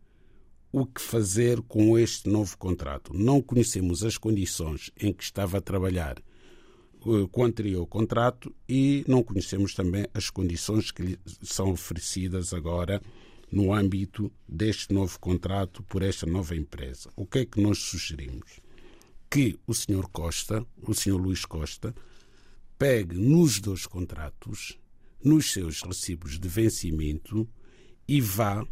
o 0.76 0.84
que 0.84 1.00
fazer 1.00 1.62
com 1.62 1.96
este 1.96 2.28
novo 2.28 2.58
contrato. 2.58 3.14
Não 3.14 3.40
conhecemos 3.40 4.02
as 4.02 4.18
condições 4.18 4.90
em 5.00 5.12
que 5.12 5.22
estava 5.22 5.58
a 5.58 5.60
trabalhar 5.60 6.18
eh, 6.18 7.28
com 7.30 7.42
o 7.42 7.44
anterior 7.44 7.86
contrato 7.86 8.52
e 8.68 9.04
não 9.06 9.22
conhecemos 9.22 9.72
também 9.72 10.04
as 10.12 10.30
condições 10.30 10.90
que 10.90 11.02
lhe 11.02 11.18
são 11.44 11.70
oferecidas 11.70 12.52
agora 12.52 13.00
no 13.52 13.72
âmbito 13.72 14.32
deste 14.48 14.92
novo 14.92 15.16
contrato 15.20 15.80
por 15.84 16.02
esta 16.02 16.26
nova 16.26 16.56
empresa. 16.56 17.08
O 17.14 17.24
que 17.24 17.38
é 17.38 17.46
que 17.46 17.60
nós 17.60 17.78
sugerimos? 17.78 18.58
Que 19.30 19.56
o 19.68 19.74
Sr. 19.74 20.08
Costa, 20.10 20.66
o 20.82 20.92
Sr. 20.92 21.14
Luís 21.14 21.44
Costa, 21.44 21.94
pegue 22.76 23.14
nos 23.14 23.60
dois 23.60 23.86
contratos, 23.86 24.76
nos 25.22 25.52
seus 25.52 25.82
recibos 25.82 26.36
de 26.36 26.48
vencimento 26.48 27.48
e 28.08 28.20
vá 28.20 28.66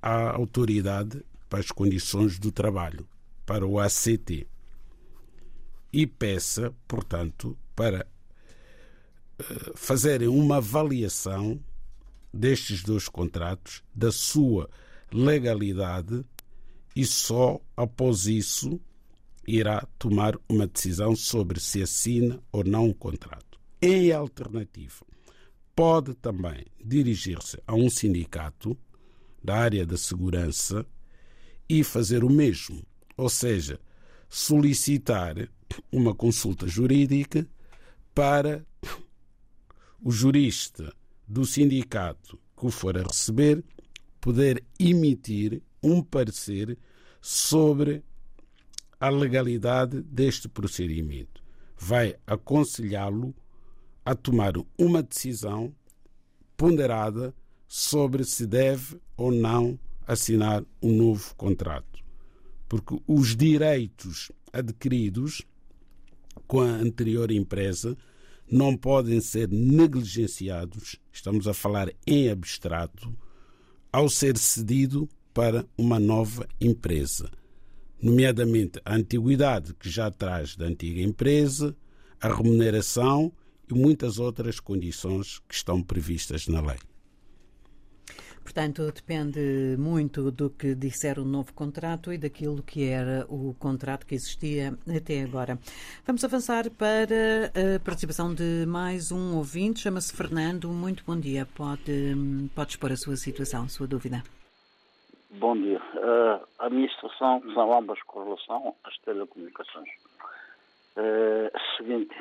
à 0.00 0.30
autoridade 0.30 1.24
para 1.48 1.60
as 1.60 1.70
condições 1.70 2.38
do 2.38 2.50
trabalho, 2.52 3.06
para 3.44 3.66
o 3.66 3.78
ACT, 3.78 4.46
e 5.92 6.06
peça, 6.06 6.74
portanto, 6.86 7.56
para 7.74 8.06
fazerem 9.74 10.28
uma 10.28 10.56
avaliação 10.56 11.60
destes 12.32 12.82
dois 12.82 13.08
contratos, 13.08 13.82
da 13.94 14.12
sua 14.12 14.68
legalidade, 15.12 16.24
e 16.94 17.04
só 17.04 17.60
após 17.76 18.26
isso 18.26 18.80
irá 19.46 19.86
tomar 19.98 20.36
uma 20.48 20.66
decisão 20.66 21.14
sobre 21.14 21.60
se 21.60 21.82
assina 21.82 22.42
ou 22.50 22.64
não 22.64 22.88
o 22.88 22.94
contrato. 22.94 23.58
Em 23.80 24.10
alternativa, 24.10 25.04
pode 25.74 26.14
também 26.14 26.64
dirigir-se 26.82 27.58
a 27.66 27.74
um 27.74 27.88
sindicato 27.88 28.76
da 29.46 29.56
área 29.56 29.86
da 29.86 29.96
segurança 29.96 30.84
e 31.68 31.84
fazer 31.84 32.24
o 32.24 32.28
mesmo, 32.28 32.82
ou 33.16 33.28
seja, 33.28 33.78
solicitar 34.28 35.48
uma 35.90 36.12
consulta 36.12 36.66
jurídica 36.66 37.46
para 38.12 38.66
o 40.02 40.10
jurista 40.10 40.92
do 41.28 41.46
sindicato 41.46 42.36
que 42.56 42.66
o 42.66 42.70
for 42.70 42.98
a 42.98 43.04
receber 43.04 43.62
poder 44.20 44.64
emitir 44.80 45.62
um 45.80 46.02
parecer 46.02 46.76
sobre 47.20 48.02
a 48.98 49.08
legalidade 49.08 50.02
deste 50.02 50.48
procedimento. 50.48 51.40
Vai 51.78 52.16
aconselhá-lo 52.26 53.32
a 54.04 54.12
tomar 54.16 54.54
uma 54.76 55.04
decisão 55.04 55.72
ponderada 56.56 57.32
sobre 57.68 58.24
se 58.24 58.46
deve 58.46 58.98
ou 59.16 59.32
não 59.32 59.78
assinar 60.06 60.64
um 60.80 60.92
novo 60.92 61.34
contrato. 61.34 62.00
Porque 62.68 63.00
os 63.06 63.36
direitos 63.36 64.30
adquiridos 64.52 65.42
com 66.46 66.60
a 66.60 66.66
anterior 66.66 67.30
empresa 67.30 67.96
não 68.50 68.76
podem 68.76 69.20
ser 69.20 69.48
negligenciados, 69.48 70.96
estamos 71.12 71.48
a 71.48 71.54
falar 71.54 71.92
em 72.06 72.30
abstrato, 72.30 73.12
ao 73.92 74.08
ser 74.08 74.38
cedido 74.38 75.08
para 75.34 75.66
uma 75.76 75.98
nova 75.98 76.46
empresa, 76.60 77.30
nomeadamente 78.00 78.80
a 78.84 78.94
antiguidade 78.94 79.74
que 79.74 79.90
já 79.90 80.10
traz 80.10 80.54
da 80.54 80.66
antiga 80.66 81.00
empresa, 81.00 81.76
a 82.20 82.32
remuneração 82.32 83.32
e 83.68 83.74
muitas 83.74 84.18
outras 84.18 84.60
condições 84.60 85.40
que 85.48 85.54
estão 85.54 85.82
previstas 85.82 86.46
na 86.46 86.60
lei. 86.60 86.78
Portanto, 88.46 88.92
depende 88.92 89.76
muito 89.76 90.30
do 90.30 90.48
que 90.50 90.72
disser 90.76 91.18
o 91.18 91.24
novo 91.24 91.52
contrato 91.52 92.12
e 92.12 92.16
daquilo 92.16 92.62
que 92.62 92.88
era 92.88 93.26
o 93.28 93.52
contrato 93.58 94.06
que 94.06 94.14
existia 94.14 94.72
até 94.88 95.20
agora. 95.24 95.58
Vamos 96.06 96.22
avançar 96.22 96.70
para 96.70 97.50
a 97.50 97.80
participação 97.84 98.32
de 98.32 98.64
mais 98.64 99.10
um 99.10 99.36
ouvinte. 99.36 99.80
Chama-se 99.80 100.16
Fernando. 100.16 100.68
Muito 100.68 101.04
bom 101.04 101.18
dia. 101.18 101.44
Pode, 101.56 102.14
pode 102.54 102.70
expor 102.70 102.92
a 102.92 102.96
sua 102.96 103.16
situação, 103.16 103.64
a 103.64 103.68
sua 103.68 103.88
dúvida. 103.88 104.22
Bom 105.30 105.56
dia. 105.56 105.82
Uh, 105.96 106.46
a 106.60 106.70
minha 106.70 106.88
situação 106.90 107.42
são 107.52 107.76
ambas 107.76 108.00
com 108.02 108.22
relação 108.22 108.76
às 108.84 108.96
telecomunicações. 108.98 109.88
Uh, 110.96 111.50
seguinte, 111.76 112.14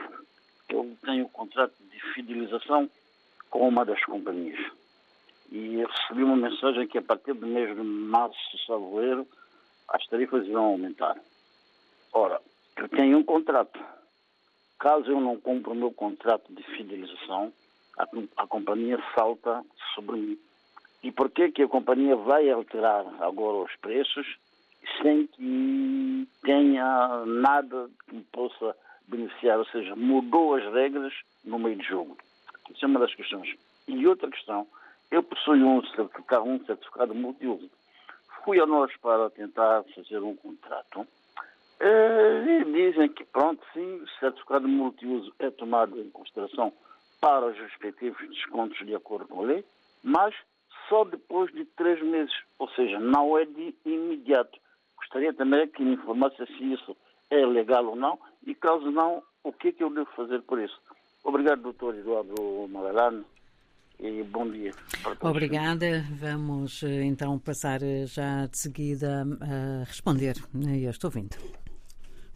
eu 0.70 0.92
tenho 1.06 1.26
um 1.26 1.30
contrato 1.30 1.76
de 1.84 2.02
fidelização 2.16 2.90
com 3.52 3.68
uma 3.68 3.86
das 3.86 4.04
companhias 4.06 4.60
e 5.52 5.84
recebi 5.84 6.24
uma 6.24 6.36
mensagem 6.36 6.88
que 6.88 6.98
a 6.98 7.02
partir 7.02 7.34
do 7.34 7.46
mês 7.46 7.76
de 7.76 7.82
março, 7.82 8.58
salvo 8.66 9.00
as 9.90 10.06
tarifas 10.08 10.46
irão 10.48 10.66
aumentar. 10.66 11.18
Ora, 12.14 12.42
eu 12.78 12.90
tenho 12.90 13.18
um 13.18 13.24
contrato. 13.24 13.80
Caso 14.80 15.10
eu 15.12 15.22
não 15.22 15.40
cumpra 15.40 15.72
o 15.72 15.76
meu 15.76 15.92
contrato 15.92 16.54
de 16.54 16.64
fidelização, 16.64 17.54
a, 17.98 18.08
a 18.38 18.48
companhia 18.48 19.02
salta 19.16 19.64
sobre 19.94 20.18
mim. 20.18 20.40
E 21.04 21.12
por 21.12 21.30
que 21.30 21.52
que 21.52 21.62
a 21.62 21.68
companhia 21.68 22.16
vai 22.16 22.50
alterar 22.50 23.06
agora 23.22 23.66
os 23.66 23.76
preços 23.78 24.26
sem 25.02 25.28
que 25.28 26.28
tenha 26.44 27.24
nada 27.26 27.90
que 28.10 28.20
possa 28.32 28.76
beneficiar? 29.08 29.60
Ou 29.60 29.66
seja, 29.66 29.96
mudou 29.96 30.56
as 30.56 30.64
regras 30.74 31.14
no 31.44 31.60
meio 31.60 31.78
de 31.78 31.88
jogo. 31.88 32.18
Isso 32.70 32.84
é 32.84 32.88
uma 32.88 33.00
das 33.00 33.14
questões. 33.14 33.56
E 33.88 34.08
outra 34.08 34.30
questão, 34.30 34.68
eu 35.12 35.24
possuo 35.24 35.56
um 35.56 35.84
certificado, 35.88 36.44
um 36.44 36.64
certificado 36.66 37.14
multiuso. 37.14 37.70
Fui 38.44 38.60
a 38.60 38.66
nós 38.66 38.96
para 38.98 39.30
tentar 39.30 39.84
fazer 39.96 40.20
um 40.20 40.36
contrato. 40.36 41.08
E 41.80 42.64
dizem 42.66 43.10
que, 43.10 43.26
pronto, 43.26 43.64
sim, 43.74 44.02
o 44.02 44.08
certificado 44.20 44.68
multiuso 44.68 45.34
é 45.40 45.50
tomado 45.52 46.00
em 46.00 46.10
consideração 46.10 46.74
para 47.20 47.48
os 47.48 47.58
respectivos 47.58 48.20
descontos 48.30 48.78
de 48.86 48.96
acordo 48.96 49.28
com 49.28 49.42
a 49.42 49.46
lei, 49.46 49.66
mas 50.04 50.34
só 50.88 51.04
depois 51.04 51.52
de 51.54 51.66
três 51.66 52.02
meses, 52.04 52.34
ou 52.60 52.70
seja, 52.70 53.00
não 53.00 53.38
é 53.38 53.46
de 53.46 53.76
imediato. 53.86 54.60
Gostaria 54.98 55.34
também 55.34 55.68
que 55.68 55.84
me 55.84 55.94
informasse 55.96 56.38
se 56.46 56.74
isso 56.74 56.96
é 57.30 57.46
legal 57.46 57.86
ou 57.86 57.96
não 57.96 58.20
e, 58.46 58.54
caso 58.54 58.92
não, 58.92 59.24
o 59.44 59.52
que, 59.52 59.70
é 59.70 59.72
que 59.72 59.84
eu 59.84 59.90
devo 59.90 60.10
fazer 60.16 60.42
por 60.44 60.60
isso. 60.60 60.80
Obrigado, 61.24 61.62
doutor 61.62 61.96
Eduardo 61.96 62.68
Malalano 62.70 63.26
e 64.00 64.24
bom 64.24 64.50
dia. 64.50 64.72
Obrigada. 65.22 66.06
Vamos 66.12 66.84
eh, 66.84 67.04
então 67.04 67.38
passar 67.40 67.82
eh, 67.82 68.06
já 68.06 68.46
de 68.46 68.58
seguida 68.58 69.26
a 69.42 69.84
responder 69.86 70.36
a 70.54 70.78
este 70.78 71.06
ouvinte. 71.06 71.38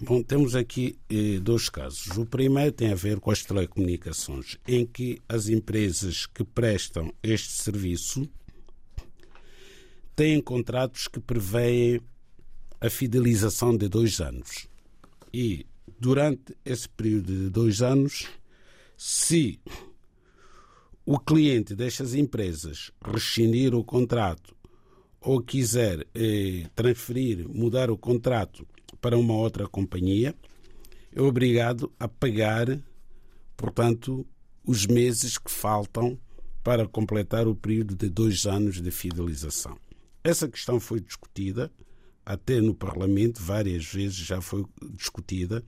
Bom, 0.02 0.24
temos 0.24 0.56
aqui 0.56 0.98
eh, 1.10 1.39
dois 1.41 1.69
casos. 1.69 2.17
O 2.17 2.26
primeiro 2.26 2.72
tem 2.72 2.91
a 2.91 2.95
ver 2.95 3.19
com 3.19 3.32
as 3.32 3.43
telecomunicações, 3.43 4.58
em 4.67 4.86
que 4.86 5.22
as 5.28 5.50
empresas 5.50 6.26
que 6.26 6.43
prestam 6.43 7.13
este 7.22 7.52
serviço 7.52 8.30
têm 10.15 10.41
contratos 10.41 11.08
que 11.08 11.19
prevêem 11.19 12.02
a 12.80 12.89
fidelização 12.89 13.76
de 13.76 13.89
dois 13.89 14.22
anos. 14.22 14.67
E 15.34 15.65
durante 16.00 16.56
esse 16.63 16.88
período 16.88 17.28
de 17.28 17.50
dois 17.50 17.82
anos, 17.82 18.28
se 18.95 19.60
o 21.12 21.17
cliente 21.17 21.74
destas 21.74 22.13
empresas 22.13 22.91
rescindir 23.04 23.74
o 23.74 23.84
contrato 23.84 24.56
ou 25.19 25.41
quiser 25.41 26.06
eh, 26.13 26.67
transferir, 26.76 27.50
mudar 27.50 27.89
o 27.89 27.98
contrato 27.98 28.63
para 29.02 29.17
uma 29.17 29.34
outra 29.34 29.67
companhia, 29.67 30.36
é 31.12 31.19
obrigado 31.19 31.91
a 32.00 32.08
pagar, 32.08 32.80
portanto, 33.58 34.24
os 34.63 34.86
meses 34.86 35.39
que 35.39 35.50
faltam 35.50 36.15
para 36.63 36.88
completar 36.88 37.48
o 37.48 37.56
período 37.56 37.95
de 37.95 38.08
dois 38.08 38.45
anos 38.45 38.80
de 38.80 38.91
fidelização. 38.91 39.76
Essa 40.24 40.48
questão 40.48 40.80
foi 40.80 41.00
discutida 41.00 41.72
até 42.24 42.62
no 42.62 42.76
Parlamento, 42.76 43.41
várias 43.41 43.84
vezes 43.84 44.17
já 44.17 44.41
foi 44.41 44.63
discutida. 44.91 45.65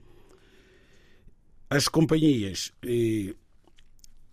As 1.68 1.88
companhias 1.88 2.70
eh, 2.86 3.34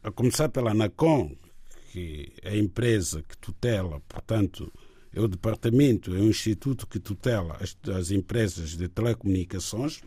a 0.02 0.12
começar 0.12 0.50
pela 0.50 0.72
ANACOM, 0.72 1.36
que 1.92 2.34
é 2.42 2.52
a 2.52 2.58
empresa 2.58 3.24
que 3.24 3.38
tutela, 3.38 4.00
portanto, 4.08 4.72
é 5.14 5.20
o 5.20 5.28
departamento, 5.28 6.16
é 6.16 6.20
o 6.20 6.30
instituto 6.30 6.88
que 6.88 7.00
tutela 7.00 7.58
as, 7.60 7.78
as 7.94 8.12
empresas 8.12 8.78
de 8.78 8.88
telecomunicações, 8.88 10.02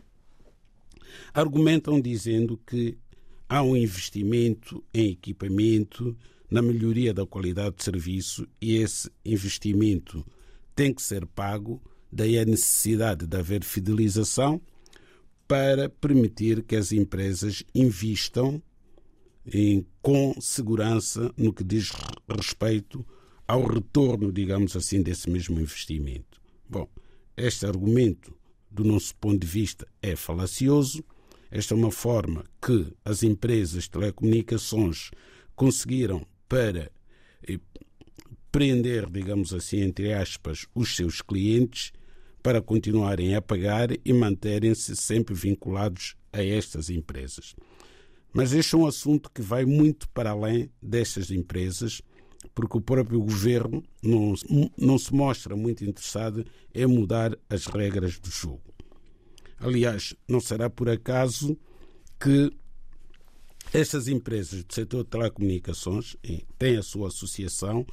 argumentam 1.33 1.99
dizendo 2.01 2.57
que 2.65 2.97
há 3.47 3.61
um 3.61 3.75
investimento 3.75 4.83
em 4.93 5.11
equipamento, 5.11 6.17
na 6.49 6.61
melhoria 6.61 7.13
da 7.13 7.25
qualidade 7.25 7.77
de 7.77 7.83
serviço 7.83 8.47
e 8.61 8.77
esse 8.77 9.11
investimento 9.25 10.25
tem 10.75 10.93
que 10.93 11.01
ser 11.01 11.25
pago, 11.25 11.81
daí 12.11 12.37
a 12.37 12.45
necessidade 12.45 13.27
de 13.27 13.37
haver 13.37 13.63
fidelização 13.63 14.61
para 15.47 15.89
permitir 15.89 16.63
que 16.63 16.75
as 16.75 16.91
empresas 16.91 17.63
investam 17.75 18.61
em, 19.45 19.85
com 20.01 20.33
segurança 20.39 21.33
no 21.37 21.53
que 21.53 21.63
diz 21.63 21.91
respeito 22.29 23.05
ao 23.47 23.65
retorno, 23.65 24.31
digamos 24.31 24.75
assim, 24.75 25.01
desse 25.01 25.29
mesmo 25.29 25.59
investimento. 25.59 26.41
Bom, 26.67 26.87
este 27.35 27.65
argumento, 27.65 28.35
do 28.69 28.83
nosso 28.83 29.15
ponto 29.15 29.39
de 29.39 29.47
vista, 29.47 29.87
é 30.01 30.15
falacioso. 30.15 31.03
Esta 31.51 31.73
é 31.73 31.77
uma 31.77 31.91
forma 31.91 32.45
que 32.61 32.93
as 33.05 33.21
empresas 33.21 33.83
de 33.83 33.91
telecomunicações 33.91 35.11
conseguiram 35.55 36.25
para 36.47 36.91
eh, 37.47 37.59
prender, 38.51 39.09
digamos 39.09 39.53
assim, 39.53 39.81
entre 39.81 40.13
aspas, 40.13 40.65
os 40.73 40.95
seus 40.95 41.21
clientes 41.21 41.91
para 42.41 42.61
continuarem 42.61 43.35
a 43.35 43.41
pagar 43.41 43.89
e 44.03 44.13
manterem-se 44.13 44.95
sempre 44.95 45.33
vinculados 45.33 46.15
a 46.31 46.43
estas 46.43 46.89
empresas. 46.89 47.55
Mas 48.33 48.51
este 48.51 48.73
é 48.73 48.77
um 48.77 48.87
assunto 48.87 49.29
que 49.31 49.41
vai 49.41 49.63
muito 49.63 50.09
para 50.09 50.31
além 50.31 50.69
destas 50.81 51.29
empresas, 51.29 52.01
porque 52.55 52.77
o 52.77 52.81
próprio 52.81 53.21
governo 53.21 53.83
não, 54.01 54.33
não 54.77 54.97
se 54.97 55.13
mostra 55.13 55.55
muito 55.55 55.85
interessado 55.85 56.43
em 56.73 56.87
mudar 56.87 57.37
as 57.49 57.67
regras 57.67 58.19
do 58.19 58.29
jogo. 58.29 58.73
Aliás, 59.59 60.15
não 60.27 60.41
será 60.41 60.69
por 60.69 60.89
acaso 60.89 61.57
que 62.19 62.51
estas 63.71 64.07
empresas 64.07 64.63
do 64.63 64.73
setor 64.73 65.03
de 65.03 65.09
telecomunicações 65.11 66.17
têm 66.57 66.77
a 66.77 66.83
sua 66.83 67.07
associação 67.07 67.85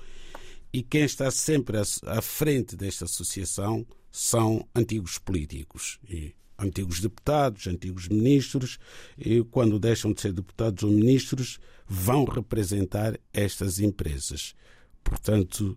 e 0.72 0.82
quem 0.82 1.02
está 1.04 1.30
sempre 1.30 1.76
à 1.78 2.22
frente 2.22 2.76
desta 2.76 3.04
associação 3.04 3.86
são 4.10 4.66
antigos 4.74 5.18
políticos. 5.18 5.98
E 6.08 6.34
antigos 6.60 7.00
deputados, 7.00 7.66
antigos 7.66 8.08
ministros, 8.08 8.78
e 9.18 9.42
quando 9.44 9.78
deixam 9.78 10.12
de 10.12 10.20
ser 10.20 10.32
deputados 10.32 10.82
ou 10.82 10.90
ministros, 10.90 11.58
vão 11.86 12.24
representar 12.24 13.18
estas 13.32 13.80
empresas. 13.80 14.54
Portanto, 15.02 15.76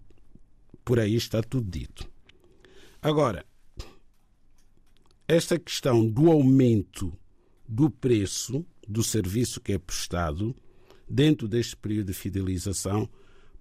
por 0.83 0.99
aí 0.99 1.15
está 1.15 1.41
tudo 1.41 1.69
dito. 1.69 2.09
Agora, 3.01 3.45
esta 5.27 5.57
questão 5.57 6.07
do 6.07 6.29
aumento 6.29 7.17
do 7.67 7.89
preço 7.89 8.65
do 8.87 9.03
serviço 9.03 9.61
que 9.61 9.73
é 9.73 9.77
prestado 9.77 10.55
dentro 11.09 11.47
deste 11.47 11.75
período 11.75 12.07
de 12.07 12.13
fidelização, 12.13 13.09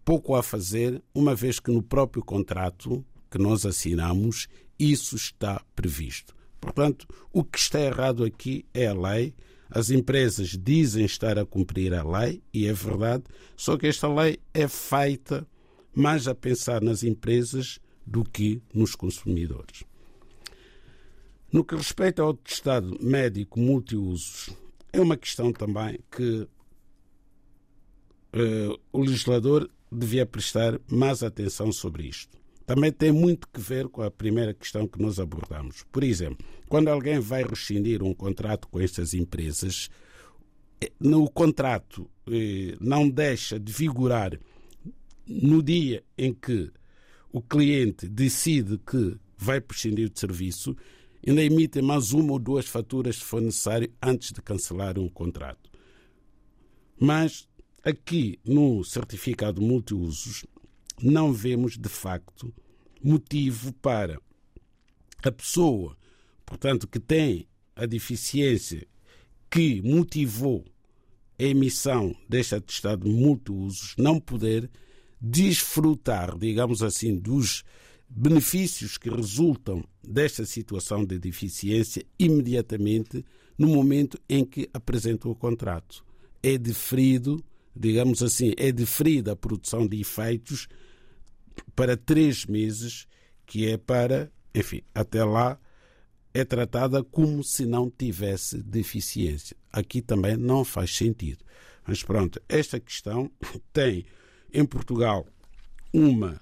pouco 0.04 0.34
a 0.34 0.42
fazer, 0.42 1.02
uma 1.14 1.34
vez 1.34 1.60
que 1.60 1.70
no 1.70 1.82
próprio 1.82 2.24
contrato 2.24 3.04
que 3.30 3.38
nós 3.38 3.64
assinamos, 3.64 4.48
isso 4.78 5.16
está 5.16 5.64
previsto. 5.74 6.34
Portanto, 6.62 7.08
o 7.32 7.42
que 7.42 7.58
está 7.58 7.80
errado 7.80 8.24
aqui 8.24 8.64
é 8.72 8.86
a 8.86 8.94
lei. 8.94 9.34
As 9.68 9.90
empresas 9.90 10.56
dizem 10.56 11.04
estar 11.04 11.36
a 11.38 11.44
cumprir 11.44 11.92
a 11.92 12.04
lei, 12.04 12.40
e 12.54 12.68
é 12.68 12.72
verdade, 12.72 13.24
só 13.56 13.76
que 13.76 13.88
esta 13.88 14.06
lei 14.06 14.38
é 14.54 14.68
feita 14.68 15.46
mais 15.92 16.28
a 16.28 16.34
pensar 16.34 16.80
nas 16.80 17.02
empresas 17.02 17.80
do 18.06 18.22
que 18.22 18.62
nos 18.72 18.94
consumidores. 18.94 19.82
No 21.50 21.64
que 21.64 21.74
respeita 21.74 22.22
ao 22.22 22.34
testado 22.34 22.96
médico 23.02 23.58
multiusos, 23.58 24.50
é 24.92 25.00
uma 25.00 25.16
questão 25.16 25.52
também 25.52 25.98
que 26.10 26.46
uh, 28.34 28.80
o 28.92 29.00
legislador 29.00 29.68
devia 29.90 30.24
prestar 30.24 30.78
mais 30.86 31.22
atenção 31.22 31.72
sobre 31.72 32.04
isto. 32.04 32.41
Também 32.66 32.92
tem 32.92 33.12
muito 33.12 33.48
que 33.48 33.60
ver 33.60 33.88
com 33.88 34.02
a 34.02 34.10
primeira 34.10 34.54
questão 34.54 34.86
que 34.86 35.00
nós 35.00 35.18
abordamos. 35.18 35.84
Por 35.90 36.04
exemplo, 36.04 36.46
quando 36.68 36.88
alguém 36.88 37.18
vai 37.18 37.42
rescindir 37.42 38.02
um 38.02 38.14
contrato 38.14 38.68
com 38.68 38.80
estas 38.80 39.14
empresas, 39.14 39.88
eh, 40.80 40.92
no 41.00 41.28
contrato 41.30 42.08
eh, 42.28 42.76
não 42.80 43.08
deixa 43.08 43.58
de 43.58 43.72
vigorar 43.72 44.38
no 45.26 45.62
dia 45.62 46.02
em 46.16 46.32
que 46.32 46.70
o 47.32 47.40
cliente 47.40 48.08
decide 48.08 48.78
que 48.78 49.16
vai 49.36 49.60
prescindir 49.60 50.08
de 50.10 50.20
serviço, 50.20 50.76
ainda 51.26 51.42
emitem 51.42 51.82
mais 51.82 52.12
uma 52.12 52.32
ou 52.32 52.38
duas 52.38 52.66
faturas 52.66 53.16
se 53.16 53.24
for 53.24 53.40
necessário 53.40 53.92
antes 54.02 54.32
de 54.32 54.42
cancelar 54.42 54.98
um 54.98 55.08
contrato. 55.08 55.70
Mas 56.98 57.48
aqui 57.82 58.38
no 58.44 58.84
certificado 58.84 59.60
multiusos 59.60 60.44
não 61.02 61.32
vemos 61.32 61.76
de 61.76 61.88
facto 61.88 62.52
motivo 63.02 63.72
para 63.74 64.20
a 65.22 65.32
pessoa, 65.32 65.96
portanto, 66.44 66.86
que 66.86 67.00
tem 67.00 67.46
a 67.74 67.86
deficiência 67.86 68.86
que 69.50 69.82
motivou 69.82 70.64
a 71.38 71.42
emissão 71.42 72.14
deste 72.28 72.54
atestado 72.54 73.08
multiusos 73.08 73.94
não 73.98 74.20
poder 74.20 74.70
desfrutar, 75.20 76.36
digamos 76.36 76.82
assim, 76.82 77.16
dos 77.16 77.64
benefícios 78.08 78.98
que 78.98 79.08
resultam 79.08 79.84
desta 80.02 80.44
situação 80.44 81.04
de 81.04 81.18
deficiência 81.18 82.04
imediatamente 82.18 83.24
no 83.56 83.68
momento 83.68 84.18
em 84.28 84.44
que 84.44 84.68
apresentou 84.72 85.32
o 85.32 85.36
contrato. 85.36 86.04
É 86.42 86.58
deferido, 86.58 87.42
digamos 87.74 88.22
assim, 88.22 88.52
é 88.56 88.72
deferida 88.72 89.32
a 89.32 89.36
produção 89.36 89.86
de 89.86 90.00
efeitos 90.00 90.68
para 91.74 91.96
três 91.96 92.46
meses, 92.46 93.06
que 93.46 93.68
é 93.68 93.76
para, 93.76 94.30
enfim, 94.54 94.82
até 94.94 95.24
lá 95.24 95.58
é 96.34 96.44
tratada 96.44 97.04
como 97.04 97.44
se 97.44 97.66
não 97.66 97.90
tivesse 97.90 98.62
deficiência. 98.62 99.56
Aqui 99.70 100.00
também 100.00 100.36
não 100.36 100.64
faz 100.64 100.96
sentido. 100.96 101.44
Mas 101.86 102.02
pronto, 102.02 102.40
esta 102.48 102.80
questão 102.80 103.30
tem 103.72 104.06
em 104.52 104.64
Portugal 104.64 105.26
uma 105.92 106.40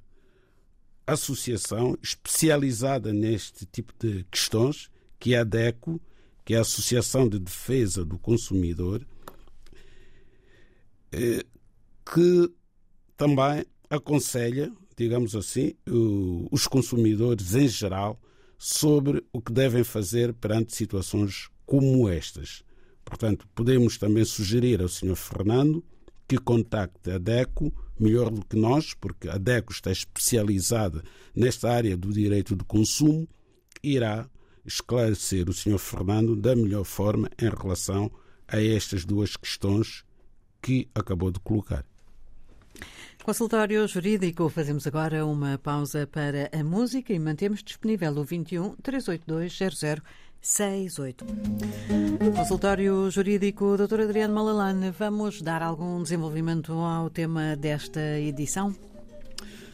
associação 1.07 1.97
especializada 2.03 3.13
neste 3.13 3.67
tipo 3.67 3.93
de 3.99 4.25
questões, 4.31 4.89
que 5.19 5.35
é 5.35 5.39
a 5.39 5.45
DECO, 5.45 6.01
que 6.45 6.55
é 6.55 6.59
a 6.59 6.63
Associação 6.63 7.29
de 7.29 7.39
Defesa 7.39 8.05
do 8.05 8.19
Consumidor, 8.19 9.05
eh, 11.13 11.45
que 12.05 12.53
também 13.17 13.65
aconselha, 13.89 14.73
digamos 15.01 15.35
assim, 15.35 15.73
os 16.51 16.67
consumidores 16.67 17.55
em 17.55 17.67
geral 17.67 18.21
sobre 18.59 19.25
o 19.33 19.41
que 19.41 19.51
devem 19.51 19.83
fazer 19.83 20.35
perante 20.35 20.77
situações 20.77 21.49
como 21.65 22.07
estas. 22.07 22.63
Portanto, 23.03 23.49
podemos 23.55 23.97
também 23.97 24.27
sugerir 24.27 24.83
ao 24.83 24.89
Sr. 24.89 25.17
Fernando 25.17 25.83
que 26.29 26.37
contacte 26.37 27.11
a 27.11 27.17
DECO 27.17 27.73
melhor 27.99 28.31
do 28.31 28.45
que 28.45 28.57
nós, 28.57 28.93
porque 28.93 29.27
a 29.31 29.39
DECO 29.39 29.73
está 29.73 29.91
especializada 29.91 31.03
nesta 31.35 31.71
área 31.71 31.97
do 31.97 32.13
direito 32.13 32.55
do 32.55 32.65
consumo, 32.67 33.27
irá 33.83 34.29
esclarecer 34.67 35.49
o 35.49 35.55
Sr. 35.55 35.79
Fernando 35.79 36.37
da 36.37 36.55
melhor 36.55 36.85
forma 36.85 37.31
em 37.41 37.49
relação 37.49 38.13
a 38.47 38.63
estas 38.63 39.07
duas 39.07 39.35
questões 39.35 40.05
que 40.61 40.91
acabou 40.95 41.31
de 41.31 41.41
colocar. 41.41 41.87
Consultório 43.23 43.87
Jurídico, 43.87 44.49
fazemos 44.49 44.87
agora 44.87 45.27
uma 45.27 45.59
pausa 45.59 46.07
para 46.07 46.49
a 46.53 46.65
música 46.65 47.13
e 47.13 47.19
mantemos 47.19 47.63
disponível 47.63 48.13
o 48.17 48.25
21 48.25 48.77
382 48.77 49.59
0068. 50.41 51.27
Consultório 52.35 53.11
Jurídico, 53.11 53.77
Dr. 53.77 54.01
Adriano 54.01 54.35
Malalane, 54.35 54.91
vamos 54.91 55.43
dar 55.43 55.63
algum 55.63 56.03
desenvolvimento 56.03 56.73
ao 56.73 57.11
tema 57.11 57.55
desta 57.57 58.19
edição? 58.19 58.75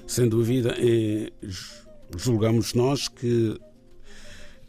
Sem 0.08 0.28
dúvida, 0.28 0.74
eh, 0.78 1.32
julgamos 2.16 2.74
nós 2.74 3.06
que 3.06 3.58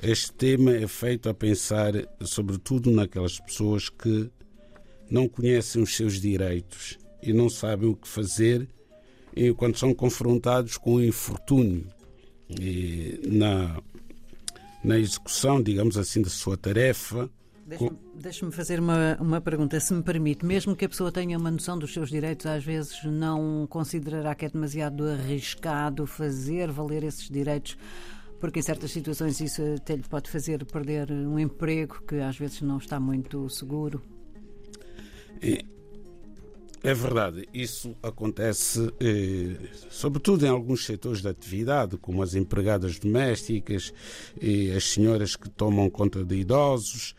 este 0.02 0.32
tema 0.34 0.72
é 0.72 0.88
feito 0.88 1.28
a 1.28 1.34
pensar, 1.34 1.94
sobretudo, 2.22 2.92
naquelas 2.92 3.40
pessoas 3.40 3.90
que 3.90 4.30
não 5.10 5.28
conhecem 5.28 5.82
os 5.82 5.96
seus 5.96 6.22
direitos 6.22 7.00
e 7.22 7.34
não 7.34 7.50
sabem 7.50 7.90
o 7.90 7.96
que 7.96 8.08
fazer 8.08 8.68
quando 9.56 9.78
são 9.78 9.94
confrontados 9.94 10.78
com 10.78 10.96
o 10.96 11.04
infortúnio 11.04 11.86
na, 13.28 13.82
na 14.84 14.98
execução, 14.98 15.62
digamos 15.62 15.98
assim, 15.98 16.22
da 16.22 16.30
sua 16.30 16.58
tarefa. 16.58 17.30
Deixa-me 17.68 17.98
deixa 18.16 18.52
fazer 18.52 18.80
uma, 18.80 19.18
uma 19.20 19.42
pergunta, 19.42 19.78
se 19.80 19.94
me 19.94 20.02
permite. 20.02 20.46
Mesmo 20.46 20.74
que 20.76 20.86
a 20.86 20.90
pessoa 20.90 21.12
tenha 21.12 21.38
uma 21.38 21.52
noção 21.52 21.78
dos 21.78 21.94
seus 21.94 22.10
direitos, 22.10 22.46
às 22.46 22.64
vezes 22.64 23.04
não 23.04 23.68
considerará 23.70 24.34
que 24.34 24.46
é 24.46 24.50
demasiado 24.50 25.04
arriscado 25.04 26.08
fazer 26.08 26.72
valer 26.72 27.04
esses 27.04 27.30
direitos, 27.30 27.78
porque 28.40 28.60
em 28.60 28.62
certas 28.62 28.92
situações 28.92 29.42
isso 29.42 29.62
até 29.76 29.98
lhe 29.98 30.04
pode 30.04 30.30
fazer 30.30 30.64
perder 30.66 31.12
um 31.12 31.38
emprego 31.38 32.02
que 32.08 32.16
às 32.16 32.38
vezes 32.38 32.62
não 32.62 32.78
está 32.78 33.02
muito 33.02 33.50
seguro. 33.50 34.02
É, 35.42 35.64
é 36.84 36.94
verdade, 36.94 37.48
isso 37.54 37.96
acontece 38.04 38.94
eh, 39.00 39.58
sobretudo 39.90 40.46
em 40.46 40.50
alguns 40.50 40.86
setores 40.86 41.22
da 41.22 41.32
atividade, 41.32 41.98
como 41.98 42.22
as 42.22 42.36
empregadas 42.36 43.00
domésticas, 43.00 43.94
e 44.40 44.72
as 44.72 44.84
senhoras 44.92 45.36
que 45.36 45.50
tomam 45.50 45.90
conta 45.90 46.24
de 46.24 46.36
idosos 46.36 47.16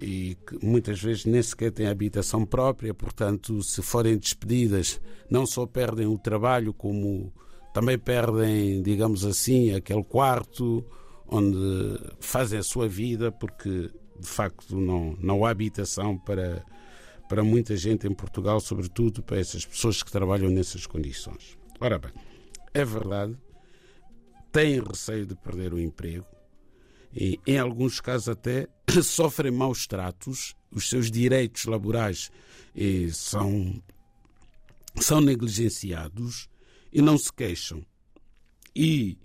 e 0.00 0.36
que 0.46 0.64
muitas 0.64 1.00
vezes 1.02 1.26
nem 1.26 1.42
sequer 1.42 1.70
têm 1.70 1.86
habitação 1.86 2.46
própria, 2.46 2.94
portanto, 2.94 3.62
se 3.62 3.82
forem 3.82 4.16
despedidas, 4.16 5.00
não 5.28 5.44
só 5.44 5.66
perdem 5.66 6.06
o 6.06 6.18
trabalho, 6.18 6.72
como 6.72 7.32
também 7.74 7.98
perdem, 7.98 8.82
digamos 8.82 9.24
assim, 9.24 9.74
aquele 9.74 10.04
quarto 10.04 10.84
onde 11.26 11.58
fazem 12.20 12.58
a 12.58 12.62
sua 12.62 12.88
vida, 12.88 13.30
porque 13.30 13.90
de 14.18 14.28
facto 14.28 14.76
não, 14.76 15.16
não 15.20 15.44
há 15.44 15.50
habitação 15.50 16.16
para 16.16 16.64
para 17.32 17.42
muita 17.42 17.74
gente 17.78 18.06
em 18.06 18.12
Portugal, 18.12 18.60
sobretudo 18.60 19.22
para 19.22 19.40
essas 19.40 19.64
pessoas 19.64 20.02
que 20.02 20.12
trabalham 20.12 20.50
nessas 20.50 20.86
condições. 20.86 21.56
Ora 21.80 21.98
bem, 21.98 22.12
é 22.74 22.84
verdade, 22.84 23.34
têm 24.52 24.78
receio 24.82 25.24
de 25.24 25.34
perder 25.34 25.72
o 25.72 25.80
emprego 25.80 26.26
e, 27.10 27.40
em 27.46 27.58
alguns 27.58 28.02
casos, 28.02 28.28
até 28.28 28.68
sofrem 29.02 29.50
maus 29.50 29.86
tratos, 29.86 30.54
os 30.70 30.90
seus 30.90 31.10
direitos 31.10 31.64
laborais 31.64 32.30
e, 32.76 33.10
são, 33.10 33.82
são 35.00 35.22
negligenciados 35.22 36.50
e 36.92 37.00
não 37.00 37.16
se 37.16 37.32
queixam. 37.32 37.82
E, 38.76 39.16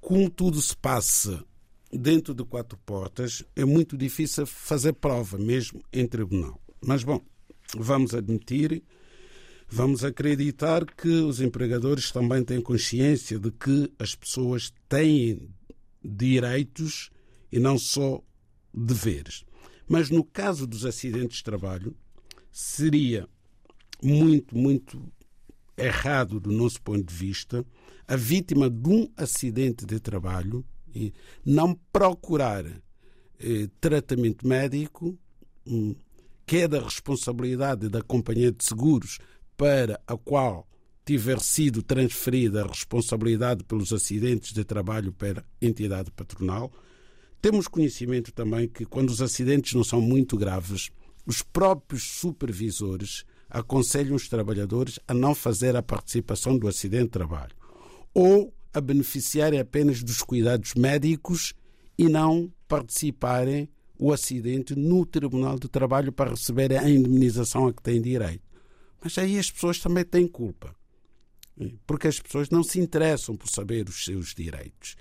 como 0.00 0.28
tudo 0.28 0.60
se 0.60 0.76
passa 0.76 1.44
dentro 1.92 2.34
de 2.34 2.42
quatro 2.42 2.76
portas, 2.78 3.44
é 3.54 3.64
muito 3.64 3.96
difícil 3.96 4.44
fazer 4.46 4.94
prova, 4.94 5.38
mesmo 5.38 5.80
em 5.92 6.04
tribunal. 6.04 6.60
Mas, 6.80 7.02
bom, 7.02 7.20
vamos 7.76 8.14
admitir, 8.14 8.82
vamos 9.68 10.04
acreditar 10.04 10.84
que 10.84 11.08
os 11.08 11.40
empregadores 11.40 12.10
também 12.10 12.42
têm 12.44 12.60
consciência 12.60 13.38
de 13.38 13.50
que 13.50 13.92
as 13.98 14.14
pessoas 14.14 14.72
têm 14.88 15.48
direitos 16.02 17.10
e 17.50 17.58
não 17.58 17.78
só 17.78 18.22
deveres. 18.72 19.44
Mas 19.88 20.10
no 20.10 20.22
caso 20.22 20.66
dos 20.66 20.84
acidentes 20.84 21.38
de 21.38 21.44
trabalho, 21.44 21.96
seria 22.52 23.28
muito, 24.02 24.56
muito 24.56 25.02
errado 25.76 26.38
do 26.40 26.52
nosso 26.52 26.80
ponto 26.82 27.04
de 27.04 27.14
vista 27.14 27.64
a 28.06 28.16
vítima 28.16 28.68
de 28.68 28.88
um 28.88 29.10
acidente 29.16 29.84
de 29.84 30.00
trabalho 30.00 30.64
não 31.44 31.74
procurar 31.92 32.64
eh, 33.38 33.68
tratamento 33.80 34.46
médico, 34.46 35.16
hum, 35.66 35.94
que 36.48 36.56
é 36.56 36.66
da 36.66 36.80
responsabilidade 36.80 37.90
da 37.90 38.00
companhia 38.00 38.50
de 38.50 38.64
seguros 38.64 39.18
para 39.54 40.00
a 40.06 40.16
qual 40.16 40.66
tiver 41.04 41.40
sido 41.40 41.82
transferida 41.82 42.62
a 42.62 42.66
responsabilidade 42.66 43.62
pelos 43.64 43.92
acidentes 43.92 44.54
de 44.54 44.64
trabalho 44.64 45.12
para 45.12 45.44
entidade 45.60 46.10
patronal. 46.10 46.72
Temos 47.42 47.68
conhecimento 47.68 48.32
também 48.32 48.66
que, 48.66 48.86
quando 48.86 49.10
os 49.10 49.20
acidentes 49.20 49.74
não 49.74 49.84
são 49.84 50.00
muito 50.00 50.38
graves, 50.38 50.88
os 51.26 51.42
próprios 51.42 52.04
supervisores 52.04 53.26
aconselham 53.50 54.16
os 54.16 54.26
trabalhadores 54.26 54.98
a 55.06 55.12
não 55.12 55.34
fazer 55.34 55.76
a 55.76 55.82
participação 55.82 56.56
do 56.56 56.66
acidente 56.66 57.04
de 57.04 57.10
trabalho 57.10 57.54
ou 58.14 58.54
a 58.72 58.80
beneficiarem 58.80 59.60
apenas 59.60 60.02
dos 60.02 60.22
cuidados 60.22 60.72
médicos 60.72 61.52
e 61.98 62.08
não 62.08 62.50
participarem 62.66 63.68
o 63.98 64.12
acidente 64.12 64.76
no 64.76 65.04
Tribunal 65.04 65.58
de 65.58 65.68
Trabalho 65.68 66.12
para 66.12 66.30
receberem 66.30 66.78
a 66.78 66.88
indemnização 66.88 67.66
a 67.66 67.72
que 67.72 67.82
têm 67.82 68.00
direito. 68.00 68.42
Mas 69.02 69.16
aí 69.18 69.38
as 69.38 69.50
pessoas 69.50 69.78
também 69.78 70.04
têm 70.04 70.26
culpa, 70.26 70.74
porque 71.86 72.08
as 72.08 72.20
pessoas 72.20 72.50
não 72.50 72.62
se 72.62 72.78
interessam 72.78 73.36
por 73.36 73.48
saber 73.48 73.88
os 73.88 74.04
seus 74.04 74.34
direitos. 74.34 74.96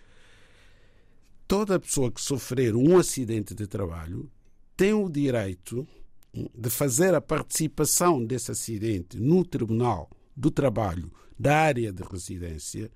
Toda 1.48 1.80
pessoa 1.80 2.12
que 2.12 2.22
sofrer 2.22 2.76
um 2.76 2.98
acidente 2.98 3.56
de 3.56 3.68
trabalho 3.68 4.30
tem 4.76 4.94
o 4.94 5.10
direito 5.10 5.88
de 6.34 6.70
fazer 6.70 7.14
a 7.16 7.22
participação 7.22 8.24
desse 8.24 8.52
acidente 8.52 9.20
no 9.20 9.46
Tribunal 9.46 10.10
do 10.36 10.52
Trabalho 10.52 11.12
da 11.40 11.56
área 11.58 11.92
de 11.92 12.04
residência, 12.04 12.92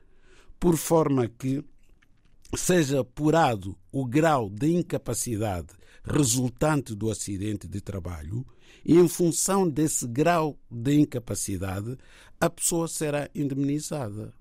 por 0.59 0.75
forma 0.77 1.27
que 1.27 1.63
seja 2.55 3.01
apurado 3.01 3.77
o 3.91 4.05
grau 4.05 4.49
de 4.49 4.67
incapacidade 4.67 5.73
resultante 6.03 6.95
do 6.95 7.09
acidente 7.09 7.67
de 7.67 7.79
trabalho 7.79 8.45
e, 8.83 8.97
em 8.97 9.07
função 9.07 9.69
desse 9.69 10.07
grau 10.07 10.59
de 10.69 10.99
incapacidade, 10.99 11.97
a 12.39 12.49
pessoa 12.49 12.87
será 12.87 13.29
indemnizada. 13.35 14.33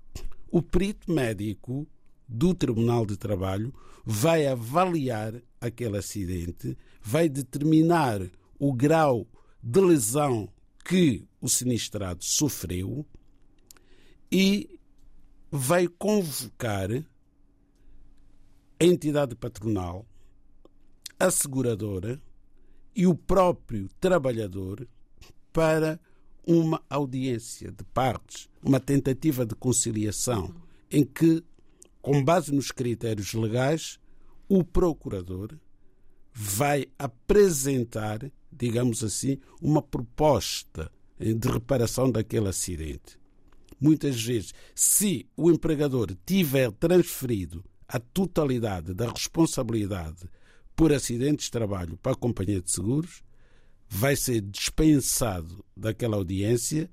O 0.49 0.61
perito 0.61 1.11
médico 1.11 1.87
do 2.27 2.53
Tribunal 2.53 3.05
de 3.05 3.17
Trabalho 3.17 3.73
vai 4.03 4.47
avaliar 4.47 5.33
aquele 5.59 5.97
acidente, 5.97 6.77
vai 7.01 7.29
determinar 7.29 8.21
o 8.57 8.73
grau 8.73 9.27
de 9.61 9.79
lesão 9.79 10.49
que 10.83 11.23
o 11.39 11.47
sinistrado 11.47 12.23
sofreu 12.23 13.05
e 14.31 14.79
vai 15.51 15.87
convocar 15.87 16.89
a 18.81 18.83
entidade 18.83 19.35
patronal, 19.35 20.07
a 21.19 21.29
seguradora 21.29 22.19
e 22.95 23.05
o 23.05 23.13
próprio 23.13 23.87
trabalhador 23.99 24.87
para 25.53 25.99
uma 26.47 26.81
audiência 26.89 27.71
de 27.71 27.83
partes, 27.83 28.49
uma 28.63 28.79
tentativa 28.79 29.45
de 29.45 29.53
conciliação, 29.53 30.51
em 30.89 31.05
que, 31.05 31.43
com 32.01 32.23
base 32.23 32.51
nos 32.51 32.71
critérios 32.71 33.35
legais, 33.35 33.99
o 34.49 34.63
procurador 34.63 35.55
vai 36.33 36.87
apresentar 36.97 38.31
digamos 38.51 39.03
assim, 39.03 39.37
uma 39.61 39.83
proposta 39.83 40.91
de 41.19 41.47
reparação 41.47 42.11
daquele 42.11 42.49
acidente. 42.49 43.19
Muitas 43.79 44.21
vezes, 44.21 44.55
se 44.73 45.27
o 45.37 45.51
empregador 45.51 46.15
tiver 46.25 46.71
transferido 46.71 47.63
a 47.91 47.99
totalidade 47.99 48.93
da 48.93 49.09
responsabilidade 49.09 50.29
por 50.75 50.93
acidentes 50.93 51.45
de 51.45 51.51
trabalho 51.51 51.97
para 51.97 52.13
a 52.13 52.15
companhia 52.15 52.61
de 52.61 52.71
seguros, 52.71 53.21
vai 53.89 54.15
ser 54.15 54.41
dispensado 54.41 55.63
daquela 55.75 56.15
audiência 56.15 56.89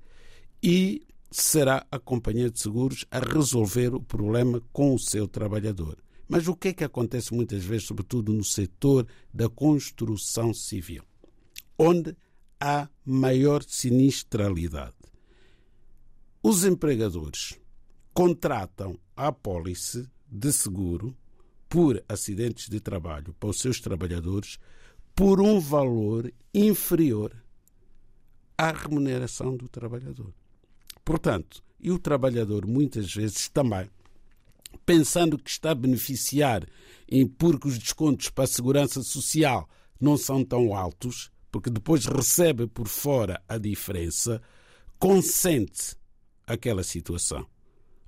e 0.61 1.01
será 1.31 1.85
a 1.89 1.97
companhia 1.97 2.49
de 2.49 2.59
seguros 2.59 3.05
a 3.09 3.19
resolver 3.19 3.93
o 3.93 4.01
problema 4.01 4.61
com 4.73 4.93
o 4.93 4.99
seu 4.99 5.27
trabalhador. 5.27 5.97
Mas 6.27 6.47
o 6.47 6.55
que 6.55 6.69
é 6.69 6.73
que 6.73 6.83
acontece 6.83 7.33
muitas 7.33 7.63
vezes, 7.63 7.87
sobretudo 7.87 8.33
no 8.33 8.43
setor 8.43 9.07
da 9.33 9.47
construção 9.49 10.53
civil? 10.53 11.03
onde 11.79 12.15
há 12.59 12.89
maior 13.05 13.63
sinistralidade. 13.63 14.93
Os 16.43 16.65
empregadores 16.65 17.57
contratam 18.13 18.99
a 19.15 19.27
apólice 19.27 20.05
de 20.31 20.51
seguro 20.51 21.15
por 21.67 22.03
acidentes 22.07 22.69
de 22.69 22.79
trabalho 22.79 23.33
para 23.39 23.49
os 23.49 23.59
seus 23.59 23.79
trabalhadores 23.79 24.57
por 25.15 25.41
um 25.41 25.59
valor 25.59 26.31
inferior 26.53 27.35
à 28.57 28.71
remuneração 28.71 29.55
do 29.55 29.67
trabalhador. 29.67 30.33
Portanto, 31.03 31.63
e 31.79 31.91
o 31.91 31.99
trabalhador 31.99 32.65
muitas 32.65 33.13
vezes 33.13 33.47
também, 33.49 33.89
pensando 34.85 35.37
que 35.37 35.49
está 35.49 35.71
a 35.71 35.75
beneficiar 35.75 36.65
em 37.07 37.25
porque 37.27 37.67
os 37.67 37.77
descontos 37.77 38.29
para 38.29 38.43
a 38.43 38.47
segurança 38.47 39.01
social 39.01 39.67
não 39.99 40.17
são 40.17 40.43
tão 40.43 40.75
altos, 40.75 41.31
porque 41.51 41.69
depois 41.69 42.05
recebe 42.05 42.67
por 42.67 42.87
fora 42.87 43.41
a 43.47 43.57
diferença, 43.57 44.41
consente 44.97 45.95
aquela 46.45 46.83
situação. 46.83 47.47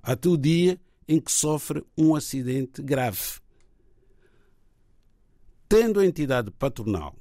Até 0.02 0.28
o 0.28 0.36
dia 0.36 0.80
em 1.12 1.20
que 1.20 1.30
sofre 1.30 1.84
um 1.96 2.14
acidente 2.14 2.80
grave. 2.80 3.38
Tendo 5.68 6.00
a 6.00 6.06
entidade 6.06 6.50
patronal 6.50 7.14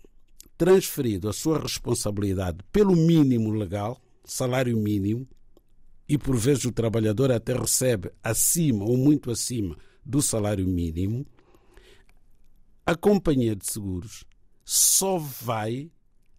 transferido 0.58 1.28
a 1.28 1.34
sua 1.34 1.60
responsabilidade 1.60 2.60
pelo 2.72 2.96
mínimo 2.96 3.52
legal, 3.52 4.00
salário 4.24 4.78
mínimo, 4.78 5.28
e 6.08 6.18
por 6.18 6.38
vezes 6.38 6.64
o 6.66 6.72
trabalhador 6.72 7.32
até 7.32 7.54
recebe 7.54 8.12
acima 8.24 8.86
ou 8.86 8.96
muito 8.96 9.30
acima 9.30 9.76
do 10.06 10.22
salário 10.22 10.66
mínimo, 10.66 11.26
a 12.86 12.96
companhia 12.96 13.56
de 13.56 13.70
seguros 13.70 14.24
só 14.64 15.18
vai 15.18 15.92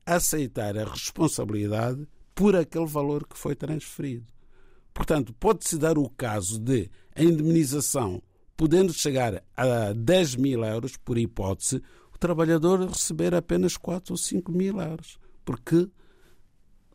aceitar 0.06 0.78
a 0.78 0.84
responsabilidade 0.84 2.06
por 2.34 2.56
aquele 2.56 2.86
valor 2.86 3.26
que 3.26 3.36
foi 3.36 3.54
transferido. 3.54 4.32
Portanto, 4.94 5.34
pode-se 5.34 5.76
dar 5.76 5.98
o 5.98 6.08
caso 6.08 6.58
de 6.58 6.90
a 7.14 7.22
indemnização 7.22 8.22
podendo 8.57 8.92
chegar 8.92 9.42
a 9.57 9.92
10 9.92 10.37
mil 10.37 10.64
euros, 10.64 10.96
por 10.96 11.18
hipótese, 11.18 11.83
o 12.14 12.18
trabalhador 12.18 12.81
receber 12.88 13.35
apenas 13.35 13.77
4 13.77 14.12
ou 14.12 14.16
5 14.16 14.53
mil 14.53 14.81
euros, 14.81 15.18
porque 15.44 15.88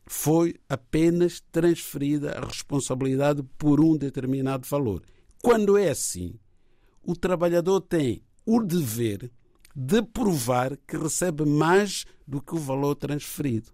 foi 0.05 0.55
apenas 0.69 1.43
transferida 1.51 2.31
a 2.31 2.45
responsabilidade 2.45 3.43
por 3.57 3.81
um 3.81 3.97
determinado 3.97 4.65
valor. 4.65 5.03
Quando 5.43 5.77
é 5.77 5.89
assim, 5.89 6.39
o 7.03 7.15
trabalhador 7.15 7.81
tem 7.81 8.23
o 8.45 8.63
dever 8.63 9.29
de 9.75 10.01
provar 10.01 10.77
que 10.87 10.95
recebe 10.95 11.45
mais 11.45 12.05
do 12.25 12.41
que 12.41 12.55
o 12.55 12.59
valor 12.59 12.95
transferido. 12.95 13.71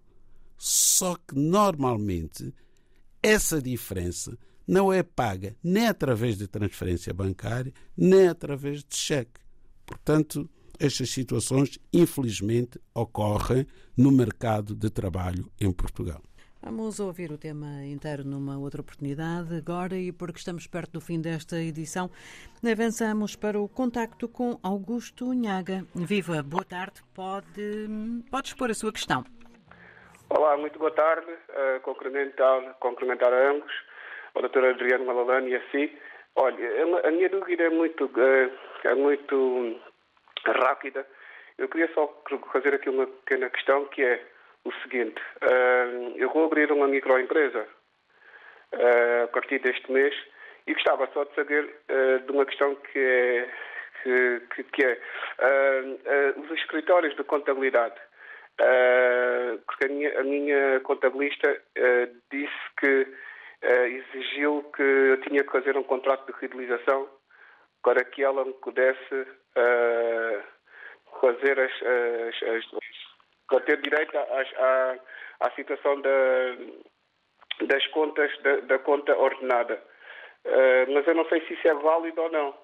Só 0.58 1.14
que 1.14 1.36
normalmente 1.36 2.52
essa 3.22 3.62
diferença 3.62 4.36
não 4.66 4.92
é 4.92 5.02
paga 5.02 5.54
nem 5.62 5.86
através 5.86 6.36
de 6.36 6.46
transferência 6.46 7.12
bancária, 7.12 7.72
nem 7.96 8.28
através 8.28 8.84
de 8.84 8.96
cheque. 8.96 9.40
Portanto, 9.86 10.48
estas 10.78 11.10
situações, 11.10 11.78
infelizmente, 11.92 12.80
ocorrem 12.94 13.66
no 13.96 14.10
mercado 14.10 14.74
de 14.74 14.90
trabalho 14.90 15.50
em 15.60 15.70
Portugal. 15.72 16.22
Vamos 16.64 16.98
ouvir 16.98 17.30
o 17.30 17.36
tema 17.36 17.84
inteiro 17.84 18.24
numa 18.24 18.56
outra 18.58 18.80
oportunidade 18.80 19.54
agora 19.54 19.96
e 19.98 20.10
porque 20.10 20.38
estamos 20.38 20.66
perto 20.66 20.92
do 20.92 21.00
fim 21.00 21.20
desta 21.20 21.60
edição, 21.60 22.10
avançamos 22.64 23.36
para 23.36 23.60
o 23.60 23.68
contacto 23.68 24.26
com 24.26 24.58
Augusto 24.62 25.34
Nhaga. 25.34 25.84
Viva, 25.94 26.42
boa 26.42 26.64
tarde, 26.64 27.02
pode, 27.12 27.86
pode 28.30 28.48
expor 28.48 28.70
a 28.70 28.74
sua 28.74 28.90
questão. 28.90 29.26
Olá, 30.30 30.56
muito 30.56 30.78
boa 30.78 30.90
tarde, 30.90 31.30
uh, 31.30 31.80
cumprimentar, 31.82 32.74
cumprimentar 32.80 33.30
a 33.30 33.50
ambos, 33.50 33.72
o 34.34 34.42
Dr. 34.42 34.64
Adriano 34.64 35.04
Malalane 35.04 35.50
e 35.50 35.56
a 35.56 35.60
si. 35.70 35.96
Olha, 36.36 36.68
a 37.04 37.10
minha 37.10 37.28
dúvida 37.28 37.64
é 37.64 37.70
muito, 37.70 38.06
uh, 38.06 38.52
é 38.84 38.94
muito 38.94 39.80
rápida. 40.44 41.06
Eu 41.56 41.68
queria 41.68 41.88
só 41.94 42.22
fazer 42.52 42.74
aqui 42.74 42.90
uma 42.90 43.06
pequena 43.06 43.48
questão 43.50 43.86
que 43.86 44.02
é 44.02 44.20
o 44.64 44.72
seguinte: 44.82 45.20
uh, 45.42 46.12
eu 46.16 46.28
vou 46.30 46.46
abrir 46.46 46.72
uma 46.72 46.88
microempresa 46.88 47.66
uh, 48.72 49.24
a 49.24 49.28
partir 49.28 49.60
deste 49.60 49.90
mês 49.92 50.14
e 50.66 50.74
gostava 50.74 51.08
só 51.12 51.24
de 51.24 51.34
saber 51.34 51.68
de 52.24 52.32
uma 52.32 52.46
questão 52.46 52.74
que 52.74 52.98
é, 52.98 53.48
que, 54.54 54.62
que 54.62 54.82
é 54.82 54.98
os 56.38 56.50
escritórios 56.52 57.14
de 57.16 57.22
contabilidade. 57.22 58.00
porque 59.66 59.84
a 59.84 59.88
minha, 59.88 60.20
a 60.20 60.24
minha 60.24 60.80
contabilista 60.80 61.60
disse 62.30 62.50
que 62.80 63.06
exigiu 63.64 64.62
que 64.74 64.82
eu 64.82 65.20
tinha 65.22 65.42
que 65.42 65.52
fazer 65.52 65.76
um 65.76 65.82
contrato 65.82 66.26
de 66.26 66.38
fidelização 66.38 67.08
para 67.82 68.04
que 68.04 68.22
ela 68.22 68.44
me 68.44 68.52
pudesse 68.54 69.26
fazer 71.20 71.58
as, 71.58 71.72
as, 71.82 72.48
as, 72.48 72.64
para 73.48 73.60
ter 73.60 73.80
direito 73.80 74.16
à, 74.16 74.96
à, 75.40 75.50
situação 75.52 76.00
da, 76.00 76.10
das 77.66 77.86
contas 77.88 78.30
da, 78.42 78.56
da 78.60 78.78
conta 78.78 79.16
ordenada. 79.16 79.82
Uh, 80.44 80.92
mas 80.92 81.06
eu 81.06 81.14
não 81.14 81.26
sei 81.28 81.40
se 81.46 81.54
isso 81.54 81.68
é 81.68 81.74
válido 81.74 82.20
ou 82.20 82.30
não. 82.30 82.54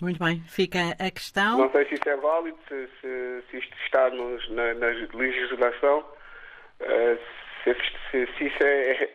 Muito 0.00 0.18
bem, 0.18 0.42
fica 0.48 0.78
a 0.98 1.10
questão. 1.10 1.58
Não 1.58 1.70
sei 1.70 1.86
se 1.86 1.94
isso 1.94 2.08
é 2.08 2.16
válido, 2.16 2.58
se, 2.68 2.88
se, 3.00 3.44
se 3.50 3.58
isto 3.58 3.76
está 3.84 4.10
nos, 4.10 4.48
na, 4.50 4.74
na, 4.74 4.86
legislação, 4.86 6.00
uh, 6.00 7.18
se, 7.62 7.74
se, 8.10 8.26
se, 8.36 8.44
isso 8.44 8.62
é, 8.62 9.10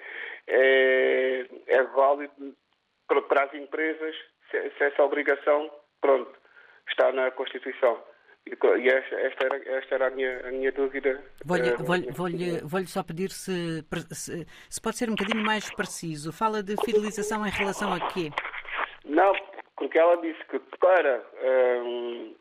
é, 0.49 1.45
é 1.67 1.83
válido 1.83 2.55
para, 3.07 3.21
para 3.23 3.43
as 3.45 3.53
empresas, 3.53 4.15
se, 4.49 4.69
se 4.71 4.83
essa 4.83 5.03
obrigação, 5.03 5.69
pronto, 6.01 6.31
está 6.89 7.11
na 7.11 7.31
Constituição. 7.31 8.01
E 8.45 8.89
esta, 8.89 9.15
esta, 9.15 9.45
era, 9.45 9.77
esta 9.77 9.95
era 9.95 10.07
a 10.07 10.09
minha, 10.09 10.47
a 10.47 10.51
minha 10.51 10.71
dúvida. 10.71 11.23
Vou-lhe 11.45 11.71
vou 11.75 11.97
vou 12.11 12.29
vou 12.63 12.87
só 12.87 13.03
pedir 13.03 13.29
se, 13.29 13.83
se, 14.11 14.47
se, 14.69 14.81
pode 14.81 14.97
ser 14.97 15.09
um 15.09 15.15
bocadinho 15.15 15.45
mais 15.45 15.69
preciso. 15.75 16.33
Fala 16.33 16.63
de 16.63 16.75
fidelização 16.83 17.45
em 17.45 17.51
relação 17.51 17.93
a 17.93 17.99
quê? 18.07 18.31
Não, 19.05 19.33
porque 19.77 19.99
ela 19.99 20.15
disse 20.17 20.43
que 20.45 20.59
para, 20.79 21.23
um, 21.83 22.35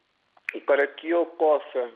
para 0.64 0.86
que 0.86 1.10
eu 1.10 1.26
possa 1.26 1.90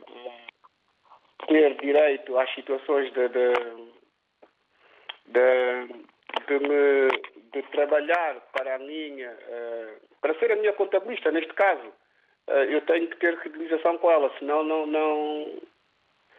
ter 1.49 1.75
direito 1.81 2.39
às 2.39 2.53
situações 2.55 3.13
de, 3.13 3.29
de, 3.29 3.53
de, 5.27 5.87
de, 6.47 6.59
me, 6.69 7.09
de 7.53 7.63
trabalhar 7.71 8.41
para 8.53 8.77
a 8.77 8.79
minha, 8.79 9.31
uh, 9.31 10.19
para 10.21 10.39
ser 10.39 10.53
a 10.53 10.57
minha 10.57 10.73
contabilista, 10.73 11.31
neste 11.31 11.53
caso, 11.55 11.93
eh, 12.47 12.75
eu 12.75 12.81
tenho 12.83 13.09
que 13.09 13.17
ter 13.17 13.41
fidelização 13.41 13.99
com 13.99 14.11
ela, 14.11 14.33
senão 14.39 14.65
não, 14.65 14.87
não, 14.87 15.63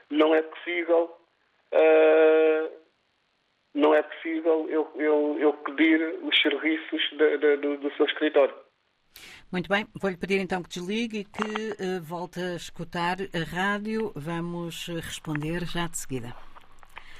não 0.10 0.36
é 0.36 0.42
possível. 0.42 1.18
Uh, 1.72 2.84
não 3.74 3.94
é 3.96 4.04
possível 4.04 4.68
eu, 4.70 4.92
eu, 4.96 5.38
eu 5.40 5.54
pedir 5.54 6.20
os 6.22 6.42
serviços 6.42 7.02
de, 7.18 7.38
de, 7.38 7.58
do, 7.58 7.78
do, 7.78 7.92
seu 7.96 8.06
escritório. 8.06 8.54
Muito 9.52 9.68
bem, 9.68 9.88
vou-lhe 10.00 10.18
pedir 10.18 10.40
então 10.40 10.62
que 10.62 10.70
desligue 10.70 11.20
e 11.20 11.26
que 11.26 11.72
uh, 11.72 12.02
volte 12.04 12.40
a 12.40 12.56
escutar 12.56 13.18
a 13.34 13.44
rádio. 13.44 14.12
Vamos 14.16 14.88
responder 14.88 15.66
já 15.66 15.88
de 15.88 15.98
seguida. 15.98 16.36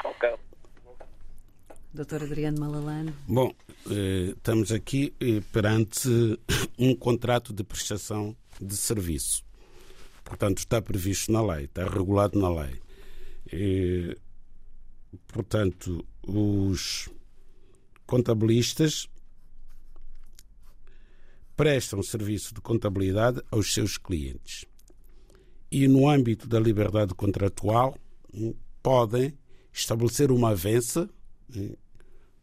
Ok. 0.04 0.36
Doutor 1.94 2.24
Adriano 2.24 2.60
Malalane. 2.60 3.14
Bom, 3.28 3.54
estamos 4.36 4.72
aqui 4.72 5.14
perante 5.52 6.10
um 6.80 6.96
contrato 6.96 7.54
de 7.54 7.64
prestação 7.64 8.36
de 8.60 8.76
serviço. 8.76 9.44
Portanto, 10.24 10.58
está 10.58 10.82
previsto 10.82 11.32
na 11.32 11.46
lei, 11.46 11.66
está 11.66 11.88
regulado 11.88 12.40
na 12.40 12.50
lei. 12.50 12.82
E, 13.52 14.18
portanto, 15.28 16.04
os 16.26 17.10
contabilistas 18.08 19.08
prestam 21.56 22.02
serviço 22.02 22.56
de 22.56 22.62
contabilidade 22.62 23.40
aos 23.52 23.72
seus 23.72 23.98
clientes. 23.98 24.66
E 25.72 25.88
no 25.88 26.10
âmbito 26.10 26.48
da 26.48 26.60
liberdade 26.60 27.14
contratual, 27.14 27.96
hum, 28.34 28.56
podem 28.82 29.38
estabelecer 29.72 30.32
uma 30.32 30.50
avença, 30.50 31.08
hum, 31.56 31.76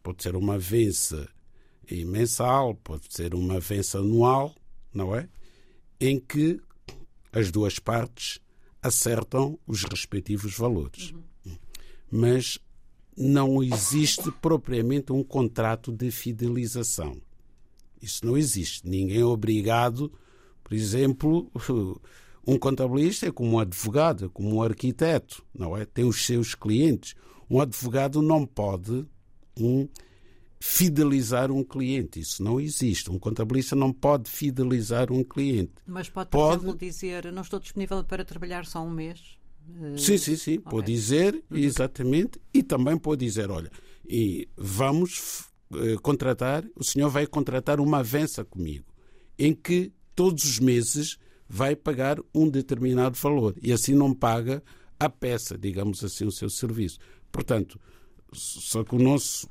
pode 0.01 0.23
ser 0.23 0.35
uma 0.35 0.55
avença 0.55 1.29
mensal, 2.05 2.75
pode 2.75 3.05
ser 3.09 3.35
uma 3.35 3.57
avença 3.57 3.99
anual, 3.99 4.55
não 4.93 5.15
é? 5.15 5.27
em 6.01 6.19
que 6.19 6.59
as 7.31 7.51
duas 7.51 7.77
partes 7.77 8.39
acertam 8.81 9.59
os 9.67 9.83
respectivos 9.83 10.57
valores. 10.57 11.13
Uhum. 11.45 11.57
Mas 12.09 12.57
não 13.15 13.61
existe 13.61 14.31
propriamente 14.41 15.13
um 15.13 15.23
contrato 15.23 15.91
de 15.91 16.09
fidelização. 16.09 17.21
Isso 18.01 18.25
não 18.25 18.35
existe. 18.35 18.89
Ninguém 18.89 19.19
é 19.19 19.25
obrigado, 19.25 20.11
por 20.63 20.73
exemplo, 20.73 21.51
um 22.47 22.57
contabilista 22.57 23.27
é 23.27 23.31
como 23.31 23.51
um 23.51 23.59
advogado, 23.59 24.25
é 24.25 24.29
como 24.29 24.55
um 24.55 24.63
arquiteto, 24.63 25.45
não 25.53 25.77
é? 25.77 25.85
Tem 25.85 26.03
os 26.03 26.25
seus 26.25 26.55
clientes. 26.55 27.13
Um 27.47 27.61
advogado 27.61 28.23
não 28.23 28.43
pode 28.43 29.05
um, 29.59 29.87
fidelizar 30.59 31.51
um 31.51 31.63
cliente. 31.63 32.19
Isso 32.19 32.43
não 32.43 32.59
existe. 32.59 33.09
Um 33.09 33.17
contabilista 33.17 33.75
não 33.75 33.91
pode 33.91 34.29
fidelizar 34.29 35.11
um 35.11 35.23
cliente. 35.23 35.73
Mas 35.85 36.09
pode, 36.09 36.29
por 36.29 36.37
pode... 36.37 36.63
exemplo, 36.63 36.77
dizer 36.77 37.31
não 37.31 37.41
estou 37.41 37.59
disponível 37.59 38.03
para 38.03 38.23
trabalhar 38.23 38.65
só 38.65 38.83
um 38.83 38.89
mês? 38.89 39.39
Sim, 39.97 40.17
sim, 40.17 40.35
sim. 40.35 40.57
Okay. 40.57 40.71
Pode 40.71 40.91
dizer, 40.91 41.35
uhum. 41.49 41.57
exatamente. 41.57 42.39
E 42.53 42.61
também 42.61 42.97
pode 42.97 43.25
dizer, 43.25 43.49
olha, 43.49 43.71
e 44.07 44.47
vamos 44.57 45.45
uh, 45.71 45.99
contratar, 46.01 46.63
o 46.75 46.83
senhor 46.83 47.09
vai 47.09 47.25
contratar 47.25 47.79
uma 47.79 47.99
avança 47.99 48.43
comigo, 48.43 48.85
em 49.37 49.53
que 49.53 49.91
todos 50.15 50.43
os 50.43 50.59
meses 50.59 51.17
vai 51.47 51.75
pagar 51.75 52.17
um 52.33 52.49
determinado 52.49 53.17
valor. 53.17 53.55
E 53.61 53.71
assim 53.71 53.93
não 53.93 54.13
paga 54.13 54.63
a 54.99 55.09
peça, 55.09 55.57
digamos 55.57 56.03
assim, 56.03 56.25
o 56.25 56.31
seu 56.31 56.49
serviço. 56.49 56.99
Portanto, 57.31 57.79
só 58.33 58.83
que 58.83 58.95
o 58.95 58.99
nosso 58.99 59.49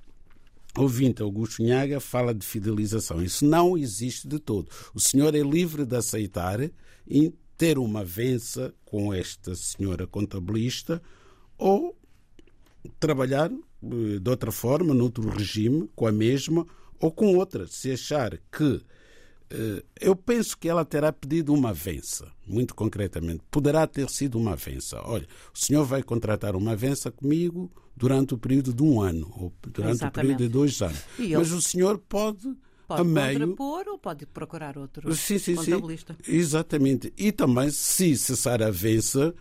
ouvinte 0.76 1.22
Augusto 1.22 1.62
Nhaga 1.62 2.00
fala 2.00 2.34
de 2.34 2.46
fidelização. 2.46 3.22
Isso 3.22 3.44
não 3.44 3.76
existe 3.76 4.26
de 4.26 4.38
todo. 4.38 4.68
O 4.94 5.00
senhor 5.00 5.34
é 5.34 5.40
livre 5.40 5.84
de 5.84 5.96
aceitar 5.96 6.60
e 7.06 7.32
ter 7.56 7.78
uma 7.78 8.04
vença 8.04 8.72
com 8.84 9.12
esta 9.12 9.54
senhora 9.54 10.06
contabilista 10.06 11.02
ou 11.58 11.94
trabalhar 12.98 13.50
eh, 13.50 14.18
de 14.18 14.30
outra 14.30 14.50
forma, 14.50 14.94
noutro 14.94 15.28
regime, 15.28 15.90
com 15.94 16.06
a 16.06 16.12
mesma 16.12 16.66
ou 16.98 17.10
com 17.10 17.36
outra, 17.36 17.66
se 17.66 17.92
achar 17.92 18.38
que 18.50 18.80
eu 20.00 20.14
penso 20.14 20.56
que 20.56 20.68
ela 20.68 20.84
terá 20.84 21.12
pedido 21.12 21.52
uma 21.52 21.72
vença, 21.72 22.30
muito 22.46 22.74
concretamente. 22.74 23.42
Poderá 23.50 23.86
ter 23.86 24.08
sido 24.08 24.38
uma 24.38 24.54
vença. 24.54 25.00
Olha, 25.04 25.26
o 25.52 25.58
senhor 25.58 25.84
vai 25.84 26.02
contratar 26.02 26.54
uma 26.54 26.76
vença 26.76 27.10
comigo 27.10 27.70
durante 27.96 28.34
o 28.34 28.38
período 28.38 28.72
de 28.72 28.82
um 28.82 29.00
ano, 29.00 29.30
ou 29.36 29.52
durante 29.66 29.96
Exatamente. 29.96 30.08
o 30.08 30.20
período 30.20 30.38
de 30.38 30.48
dois 30.48 30.80
anos. 30.80 31.02
Mas 31.18 31.52
o 31.52 31.60
senhor 31.60 31.98
pode. 31.98 32.56
Pode 32.86 33.02
a 33.02 33.04
meio... 33.04 33.38
contrapor 33.38 33.84
ou 33.86 33.98
pode 33.98 34.26
procurar 34.26 34.76
outro 34.76 35.14
sim, 35.14 35.38
sim, 35.38 35.54
contabilista. 35.54 36.16
Sim, 36.24 36.32
exatamente. 36.32 37.12
E 37.16 37.30
também, 37.30 37.70
se 37.70 38.16
cessar 38.16 38.60
a 38.60 38.70
vença, 38.70 39.32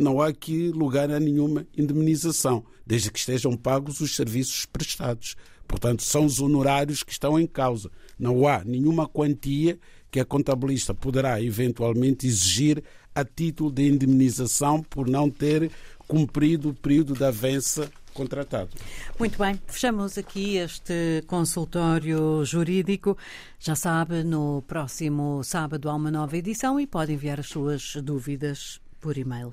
não 0.00 0.20
há 0.20 0.26
aqui 0.26 0.70
lugar 0.70 1.08
a 1.12 1.20
nenhuma 1.20 1.64
indemnização, 1.76 2.64
desde 2.84 3.12
que 3.12 3.18
estejam 3.20 3.56
pagos 3.56 4.00
os 4.00 4.16
serviços 4.16 4.66
prestados. 4.66 5.36
Portanto, 5.66 6.02
são 6.02 6.24
os 6.24 6.40
honorários 6.40 7.02
que 7.02 7.12
estão 7.12 7.38
em 7.38 7.46
causa. 7.46 7.90
Não 8.18 8.46
há 8.46 8.64
nenhuma 8.64 9.08
quantia 9.08 9.78
que 10.10 10.20
a 10.20 10.24
contabilista 10.24 10.94
poderá 10.94 11.42
eventualmente 11.42 12.26
exigir 12.26 12.82
a 13.14 13.24
título 13.24 13.70
de 13.72 13.86
indemnização 13.88 14.82
por 14.82 15.08
não 15.08 15.30
ter 15.30 15.70
cumprido 16.06 16.70
o 16.70 16.74
período 16.74 17.14
da 17.14 17.28
avança 17.28 17.90
contratado. 18.14 18.70
Muito 19.18 19.38
bem, 19.38 19.60
fechamos 19.66 20.16
aqui 20.16 20.56
este 20.56 21.22
consultório 21.26 22.44
jurídico. 22.44 23.16
Já 23.60 23.74
sabe, 23.74 24.24
no 24.24 24.62
próximo 24.62 25.42
sábado 25.44 25.90
há 25.90 25.94
uma 25.94 26.10
nova 26.10 26.36
edição 26.36 26.80
e 26.80 26.86
pode 26.86 27.12
enviar 27.12 27.38
as 27.38 27.48
suas 27.48 27.96
dúvidas 27.96 28.80
por 29.00 29.18
e-mail. 29.18 29.52